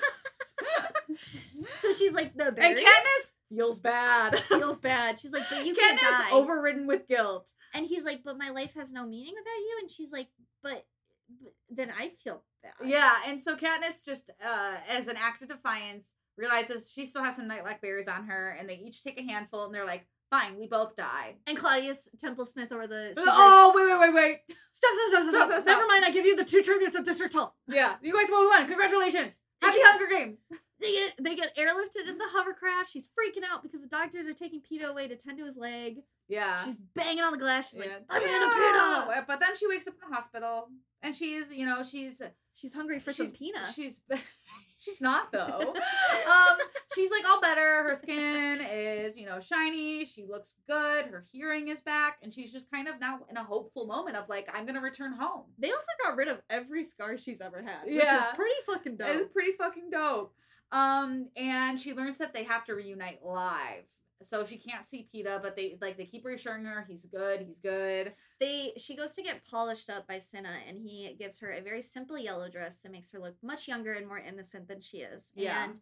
[1.75, 4.39] So she's like the and Katniss feels bad.
[4.49, 5.19] feels bad.
[5.19, 6.31] She's like, but you can't die.
[6.33, 7.53] overridden with guilt.
[7.75, 9.77] and he's like, but my life has no meaning without you.
[9.81, 10.29] And she's like,
[10.63, 10.85] but,
[11.43, 12.43] but then I feel.
[12.85, 17.37] Yeah, and so Katniss just, uh, as an act of defiance, realizes she still has
[17.37, 20.57] some nightlock berries on her, and they each take a handful, and they're like, "Fine,
[20.59, 24.15] we both die." And Claudius Templesmith over the speakers, Oh, wait, wait, wait,
[24.49, 24.57] wait!
[24.73, 25.67] stop, stop, stop, stop, Stop, stop.
[25.67, 26.05] Never mind.
[26.05, 27.53] I give you the two tributes of District 12.
[27.69, 28.67] Yeah, you guys both won.
[28.69, 29.39] Congratulations!
[29.61, 29.85] Happy Yeah.
[29.87, 30.39] Hunger Games.
[30.81, 32.93] They get they get airlifted in the hovercraft.
[32.93, 36.03] She's freaking out because the doctors are taking Peeta away to tend to his leg.
[36.29, 36.61] Yeah.
[36.63, 37.71] She's banging on the glass.
[37.71, 37.87] She's Yeah.
[37.95, 38.55] like, I'm in a
[39.09, 39.27] peanut.
[39.27, 40.69] But then she wakes up in the hospital,
[41.03, 42.23] and she's, you know, she's
[42.59, 43.75] She's hungry for some peanuts.
[43.75, 44.01] She's
[44.81, 45.75] she's not though.
[45.75, 46.57] um,
[46.95, 47.85] she's like all better.
[47.85, 50.05] Her skin is, you know, shiny.
[50.05, 51.07] She looks good.
[51.07, 54.29] Her hearing is back, and she's just kind of now in a hopeful moment of
[54.29, 55.45] like, I'm gonna return home.
[55.57, 58.19] They also got rid of every scar she's ever had, which Yeah.
[58.19, 59.09] is pretty fucking dope.
[59.09, 60.35] It's pretty fucking dope.
[60.73, 63.89] Um, and she learns that they have to reunite live.
[64.21, 67.59] So she can't see Peeta, but they like they keep reassuring her he's good, he's
[67.59, 68.15] good.
[68.41, 71.83] They she goes to get polished up by Cinna and he gives her a very
[71.83, 75.33] simple yellow dress that makes her look much younger and more innocent than she is.
[75.37, 75.65] Yeah.
[75.65, 75.81] And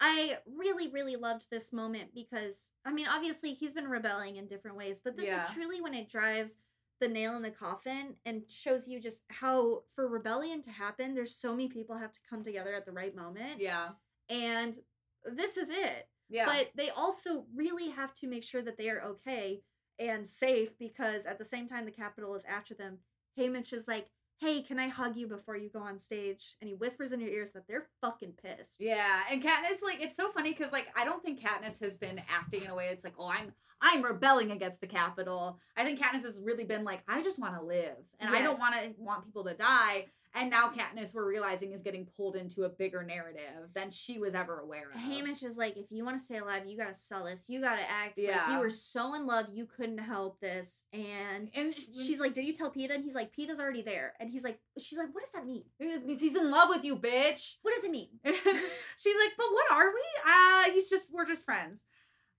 [0.00, 4.76] I really, really loved this moment because I mean obviously he's been rebelling in different
[4.76, 5.46] ways, but this Yeah.
[5.46, 6.60] is truly when it drives
[7.00, 11.34] the nail in the coffin and shows you just how for rebellion to happen, there's
[11.34, 13.54] so many people have to come together at the right moment.
[13.58, 13.90] Yeah.
[14.28, 14.76] And
[15.24, 16.08] this is it.
[16.28, 16.46] Yeah.
[16.46, 19.62] But they also really have to make sure that they are okay
[19.98, 22.98] and safe because at the same time the Capitol is after them.
[23.38, 24.08] Haymitch is like,
[24.40, 26.56] hey, can I hug you before you go on stage?
[26.60, 28.80] And he whispers in your ears that they're fucking pissed.
[28.80, 32.20] Yeah, and Katniss like it's so funny because like I don't think Katniss has been
[32.28, 35.58] acting in a way it's like oh I'm I'm rebelling against the Capitol.
[35.76, 38.58] I think Katniss has really been like I just want to live and I don't
[38.58, 40.06] want to want people to die.
[40.34, 44.34] And now Katniss we're realizing is getting pulled into a bigger narrative than she was
[44.34, 45.00] ever aware of.
[45.00, 47.48] Haymitch is like, if you want to stay alive, you gotta sell this.
[47.48, 48.52] You gotta act like Yeah.
[48.54, 50.86] you were so in love you couldn't help this.
[50.92, 52.94] And and she's like, did you tell Peeta?
[52.94, 54.14] And he's like, Peeta's already there.
[54.20, 55.64] And he's like, she's like, what does that mean?
[55.78, 57.56] he's in love with you, bitch.
[57.62, 58.08] What does it mean?
[58.24, 60.02] she's like, but what are we?
[60.28, 61.84] Uh he's just we're just friends.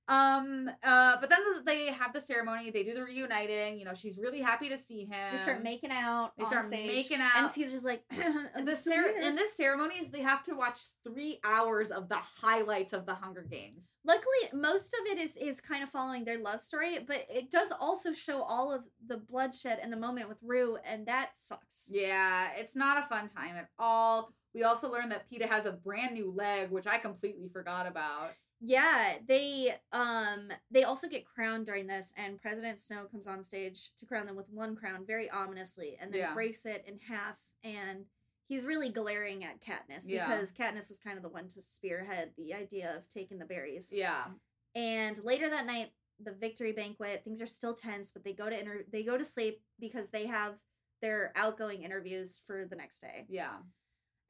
[0.10, 4.18] Um uh but then they have the ceremony, they do the reuniting, you know, she's
[4.18, 5.32] really happy to see him.
[5.32, 6.32] They start making out.
[6.38, 7.52] They on start stage, making And out.
[7.52, 8.04] Caesar's like,
[8.58, 12.10] in this, "So cer- weird." in this ceremonies, they have to watch three hours of
[12.10, 13.98] the highlights of the Hunger Games.
[14.04, 17.72] Luckily, most of it is is kind of following their love story, but it does
[17.80, 21.90] also show all of the bloodshed and the moment with Rue, and that sucks.
[21.94, 24.34] Yeah, it's not a fun time at all.
[24.56, 28.32] We also learned that Peeta has a brand new leg, which I completely forgot about.
[28.62, 33.92] Yeah, they um they also get crowned during this, and President Snow comes on stage
[33.96, 36.34] to crown them with one crown very ominously, and then Yeah.
[36.34, 38.06] breaks it in half, and
[38.48, 40.28] he's really glaring at Katniss Yeah.
[40.28, 43.92] because Katniss was kind of the one to spearhead the idea of taking the berries.
[43.96, 44.26] Yeah.
[44.76, 48.60] And later that night, the victory banquet, things are still tense, but they go to
[48.60, 50.64] inter- they go to sleep because they have
[51.02, 53.26] their outgoing interviews for the next day.
[53.30, 53.60] Yeah.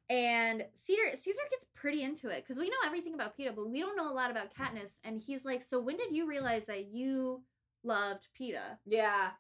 [0.09, 3.79] And Cedar Caesar gets pretty into it because we know everything about Peeta, but we
[3.79, 4.57] don't know a lot about mm.
[4.57, 4.99] Katniss.
[5.03, 7.43] And he's like, "So when did you realize that you
[7.83, 9.31] loved Peeta?" Yeah.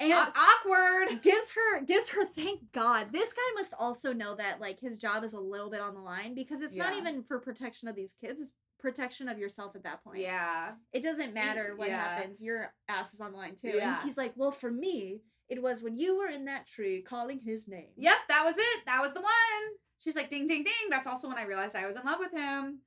[0.00, 1.22] And awkward.
[1.22, 3.08] gives her gives her thank God.
[3.10, 6.00] This guy must also know that like his job is a little bit on the
[6.00, 9.82] line because it's not even for protection of these kids; it's protection of yourself at
[9.84, 10.20] that point.
[10.20, 10.72] Yeah.
[10.92, 12.02] It doesn't matter what yeah.
[12.02, 13.72] happens; your ass is on the line too.
[13.74, 13.94] Yeah.
[13.94, 17.40] And he's like, "Well, for me, it was when you were in that tree calling
[17.40, 18.86] his name." Yep, that was it.
[18.86, 19.78] That was the one.
[19.98, 20.90] She's like, ding, ding, ding.
[20.90, 22.80] That's also when I realized I was in love with him.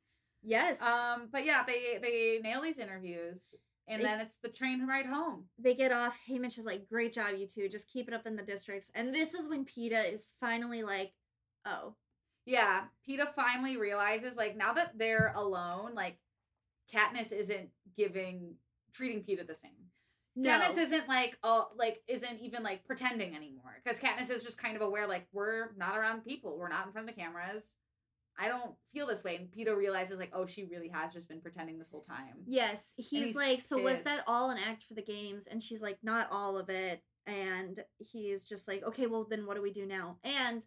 [0.44, 0.82] Yes.
[0.82, 3.54] Um, but yeah, they they nail these interviews,
[3.88, 5.50] and They- then it's the train ride home.
[5.60, 6.20] they get off.
[6.28, 7.70] Haymitch is like, "Great job, you two.
[7.70, 11.14] Just keep it up in the districts." And this is when Peeta is finally like,
[11.66, 11.96] "Oh,
[12.46, 16.18] Yeah, Peeta finally realizes like now that they're alone, like
[16.92, 18.58] Katniss isn't giving
[18.92, 19.91] treating Peeta the same.
[20.36, 24.62] No." Katniss isn't like oh like isn't even like pretending anymore because Katniss is just
[24.62, 27.78] kind of aware like we're not around people, we're not in front of the cameras.
[28.40, 31.42] I don't feel this way, and Peeta realizes like oh she really has just been
[31.42, 32.44] pretending this whole time.
[32.46, 35.48] Yes, he's, he's like, so was that all an act for the games?
[35.48, 37.04] And she's like, not all of it.
[37.28, 40.18] And he's just like, okay, well then what do we do now?
[40.24, 40.66] And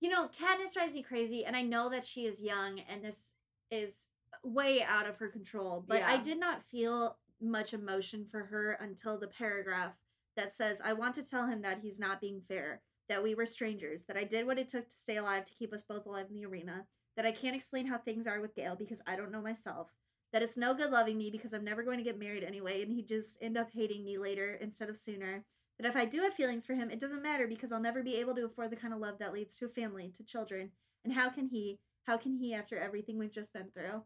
[0.00, 3.34] you know, Katniss drives me crazy, and I know that she is young, and this
[3.70, 5.84] is way out of her control.
[5.86, 9.98] But I did not feel much emotion for her until the paragraph
[10.36, 13.46] that says, "I want to tell him that he's not being fair." That we were
[13.46, 16.26] strangers, that I did what it took to stay alive to keep us both alive
[16.28, 19.30] in the arena, that I can't explain how things are with Gale because I don't
[19.30, 19.92] know myself,
[20.32, 22.92] that it's no good loving me because I'm never going to get married anyway and
[22.92, 25.44] he'd just end up hating me later instead of sooner.
[25.78, 28.16] That if I do have feelings for him, it doesn't matter because I'll never be
[28.16, 30.72] able to afford the kind of love that leads to a family, to children.
[31.04, 31.78] And how can he?
[32.06, 34.02] How can he after everything we've just been through?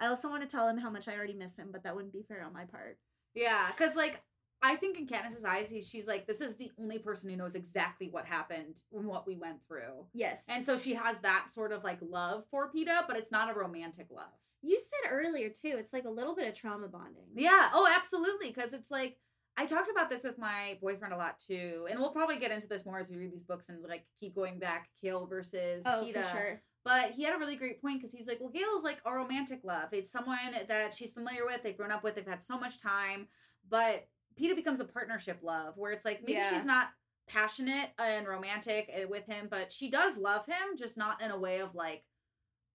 [0.00, 2.12] I also want to tell him how much I already miss him, but that wouldn't
[2.12, 2.98] be fair on my part.
[3.34, 4.22] Yeah, because like
[4.60, 7.54] I think in Katniss's eyes, he, she's like this is the only person who knows
[7.54, 10.06] exactly what happened and what we went through.
[10.12, 10.46] Yes.
[10.50, 13.58] And so she has that sort of like love for Peeta, but it's not a
[13.58, 14.26] romantic love.
[14.62, 17.28] you said earlier too, it's like a little bit of trauma bonding.
[17.36, 17.70] Yeah.
[17.72, 18.48] Oh, absolutely.
[18.48, 19.16] Because it's like
[19.56, 22.68] I talked about this with my boyfriend a lot too, and we'll probably get into
[22.68, 24.88] this more as we read these books and like keep going back.
[25.02, 26.22] Gale versus Oh, Peeta.
[26.22, 26.62] for sure.
[26.84, 29.12] But he had a really great point because he's like, well, Gale is like a
[29.12, 29.88] romantic love.
[29.92, 33.28] It's someone that she's familiar with, they've grown up with, they've had so much time.
[33.68, 34.06] But
[34.40, 36.50] Peeta becomes a partnership love where it's like maybe Yeah.
[36.50, 36.88] she's not
[37.28, 41.38] passionate and romantic uh, with him, but she does love him, just not in a
[41.38, 42.04] way of like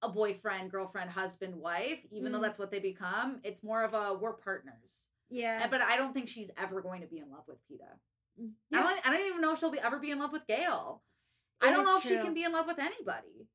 [0.03, 2.43] a boyfriend, girlfriend, husband, wife, even though Mm.
[2.43, 3.39] that's what they become.
[3.43, 5.09] It's more of a we're partners.
[5.29, 5.61] Yeah.
[5.63, 7.97] And- But I don't think she's ever going to be in love with Peeta.
[8.39, 8.51] Mm.
[8.73, 11.01] I, don't, I don't even know if she'll be, ever be in love with Gale.
[11.63, 13.47] It I don't know if she can be in love with anybody.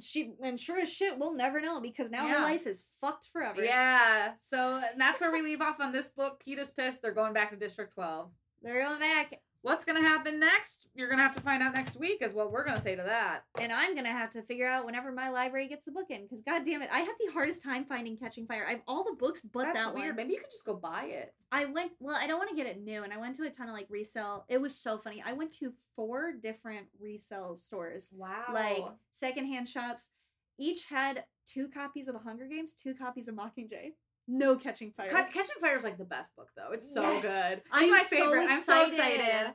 [0.00, 2.34] She and sure as shit we'll never know because now Yeah.
[2.38, 3.64] her life is fucked forever.
[3.64, 4.34] Yeah.
[4.40, 6.42] So and that's where we leave off on this book.
[6.46, 7.00] Peeta's pissed.
[7.02, 8.30] They're going back to District 12.
[8.62, 10.88] They're going back, What's going to happen next?
[10.94, 12.96] You're going to have to find out next week, is what we're going to say
[12.96, 13.42] to that.
[13.60, 16.22] and I'm gonna have to figure out whenever my library gets the book in.
[16.22, 18.64] Because god damn it, I had the hardest time finding Catching Fire.
[18.66, 20.08] I have all the books but That's that weird.
[20.08, 20.16] one.
[20.16, 21.34] Maybe you could just go buy it.
[21.52, 23.50] I went well, I don't want to get it new, and I went to a
[23.50, 24.44] ton of like resale.
[24.48, 25.22] It was so funny.
[25.24, 28.44] I went to four different resale stores, Wow.
[28.52, 30.12] like secondhand shops.
[30.58, 33.92] Each had two copies of the Hunger Games, two copies of Mockingjay.
[34.32, 35.08] No Catching Fire.
[35.10, 36.72] Catching Fire is like the best book, though.
[36.72, 37.22] It's so Yes.
[37.22, 37.58] good.
[37.58, 38.46] It's I'm my so favorite.
[38.48, 39.20] I'm so excited.
[39.20, 39.52] excited.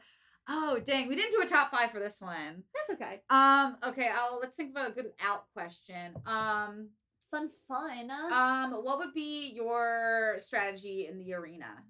[0.48, 2.64] Oh dang, we didn't do a top five for this one.
[2.74, 3.22] That's okay.
[3.30, 6.14] Um, okay, I'll let's think of a good out question.
[6.26, 6.90] Um,
[7.32, 8.12] Fun, fun.
[8.12, 11.84] um, what would be your strategy in the arena?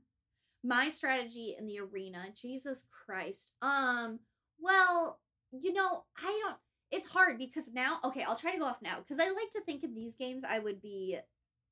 [0.63, 4.17] my strategy in the arena jesus christ um
[4.59, 5.19] well
[5.51, 6.57] you know i don't
[6.89, 9.61] it's hard because now okay i'll try to go off now because i like to
[9.61, 11.19] think in these games i would be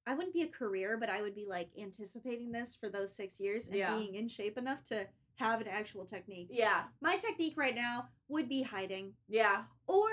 [0.07, 3.39] i wouldn't be a career but i would be like anticipating this for those six
[3.39, 3.95] years and Yeah.
[3.95, 6.49] being in shape enough to have an actual technique.
[6.51, 9.15] Yeah, my technique right now would be hiding.
[9.27, 10.07] Yeah, or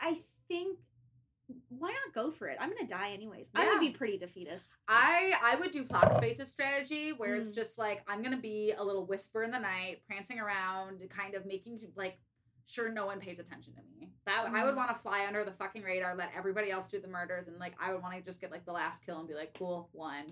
[0.00, 0.16] i
[0.48, 0.78] think
[1.68, 2.56] why not go for it?
[2.60, 3.50] I'm gonna die anyways.
[3.54, 4.76] I would be pretty defeatist.
[4.88, 7.54] I I would do Fox Face's strategy where it's Mm.
[7.56, 11.44] just like I'm gonna be a little whisper in the night, prancing around, kind of
[11.46, 12.18] making like
[12.70, 14.12] sure no one pays attention to me.
[14.26, 14.76] That I would Mhm.
[14.76, 17.74] want to fly under the fucking radar, let everybody else do the murders, and like
[17.80, 20.26] I would want to just get like the last kill and be like, cool, one.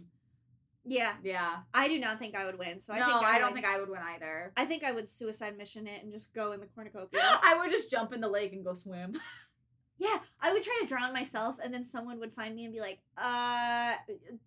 [0.85, 1.63] yeah Yeah.
[1.75, 3.67] i do not think i would win so i no, think I, don't would- think
[3.67, 4.53] I would win either.
[4.57, 7.21] I think I would suicide mission it and just go in the cornucopia.
[7.51, 9.13] I would just jump in the lake and go swim.
[9.99, 12.81] yeah, I would try to drown myself, and then someone would find me and be
[12.81, 13.95] like, "Uh,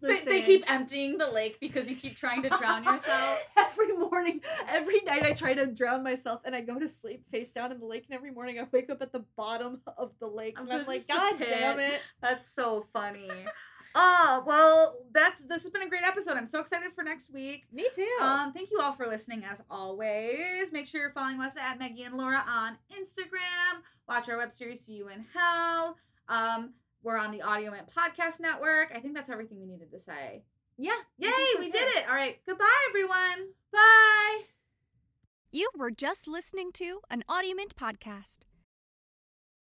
[0.02, 3.47] They, listen." they keep emptying the lake because you keep trying to drown yourself.
[3.58, 7.52] every morning, every night, I try to drown myself, and I go to sleep face
[7.52, 8.06] down in the lake.
[8.10, 10.88] And every morning, I wake up at the bottom of the lake, I'm and I'm
[10.88, 13.30] like, "God damn it!" That's so funny.
[13.94, 16.38] Oh, well, that's this has been a great episode.
[16.38, 17.66] I'm so excited for next week.
[17.72, 18.08] Me too.
[18.22, 20.72] Um, thank you all for listening as always.
[20.72, 23.82] Make sure you're following us at Meggie and Laura on Instagram.
[24.08, 25.98] Watch our web series See You in Hell.
[26.30, 26.74] Um,
[27.04, 28.92] we're on the Audio Mint Podcast Network.
[28.96, 30.44] I think that's everything we needed to say.
[30.78, 30.92] yeah.
[31.18, 31.72] Yay, so we too.
[31.74, 32.08] did it.
[32.08, 32.38] All right.
[32.48, 33.50] Goodbye, everyone.
[33.74, 34.42] Bye.
[35.52, 38.39] You were just listening to an Audio Mint podcast.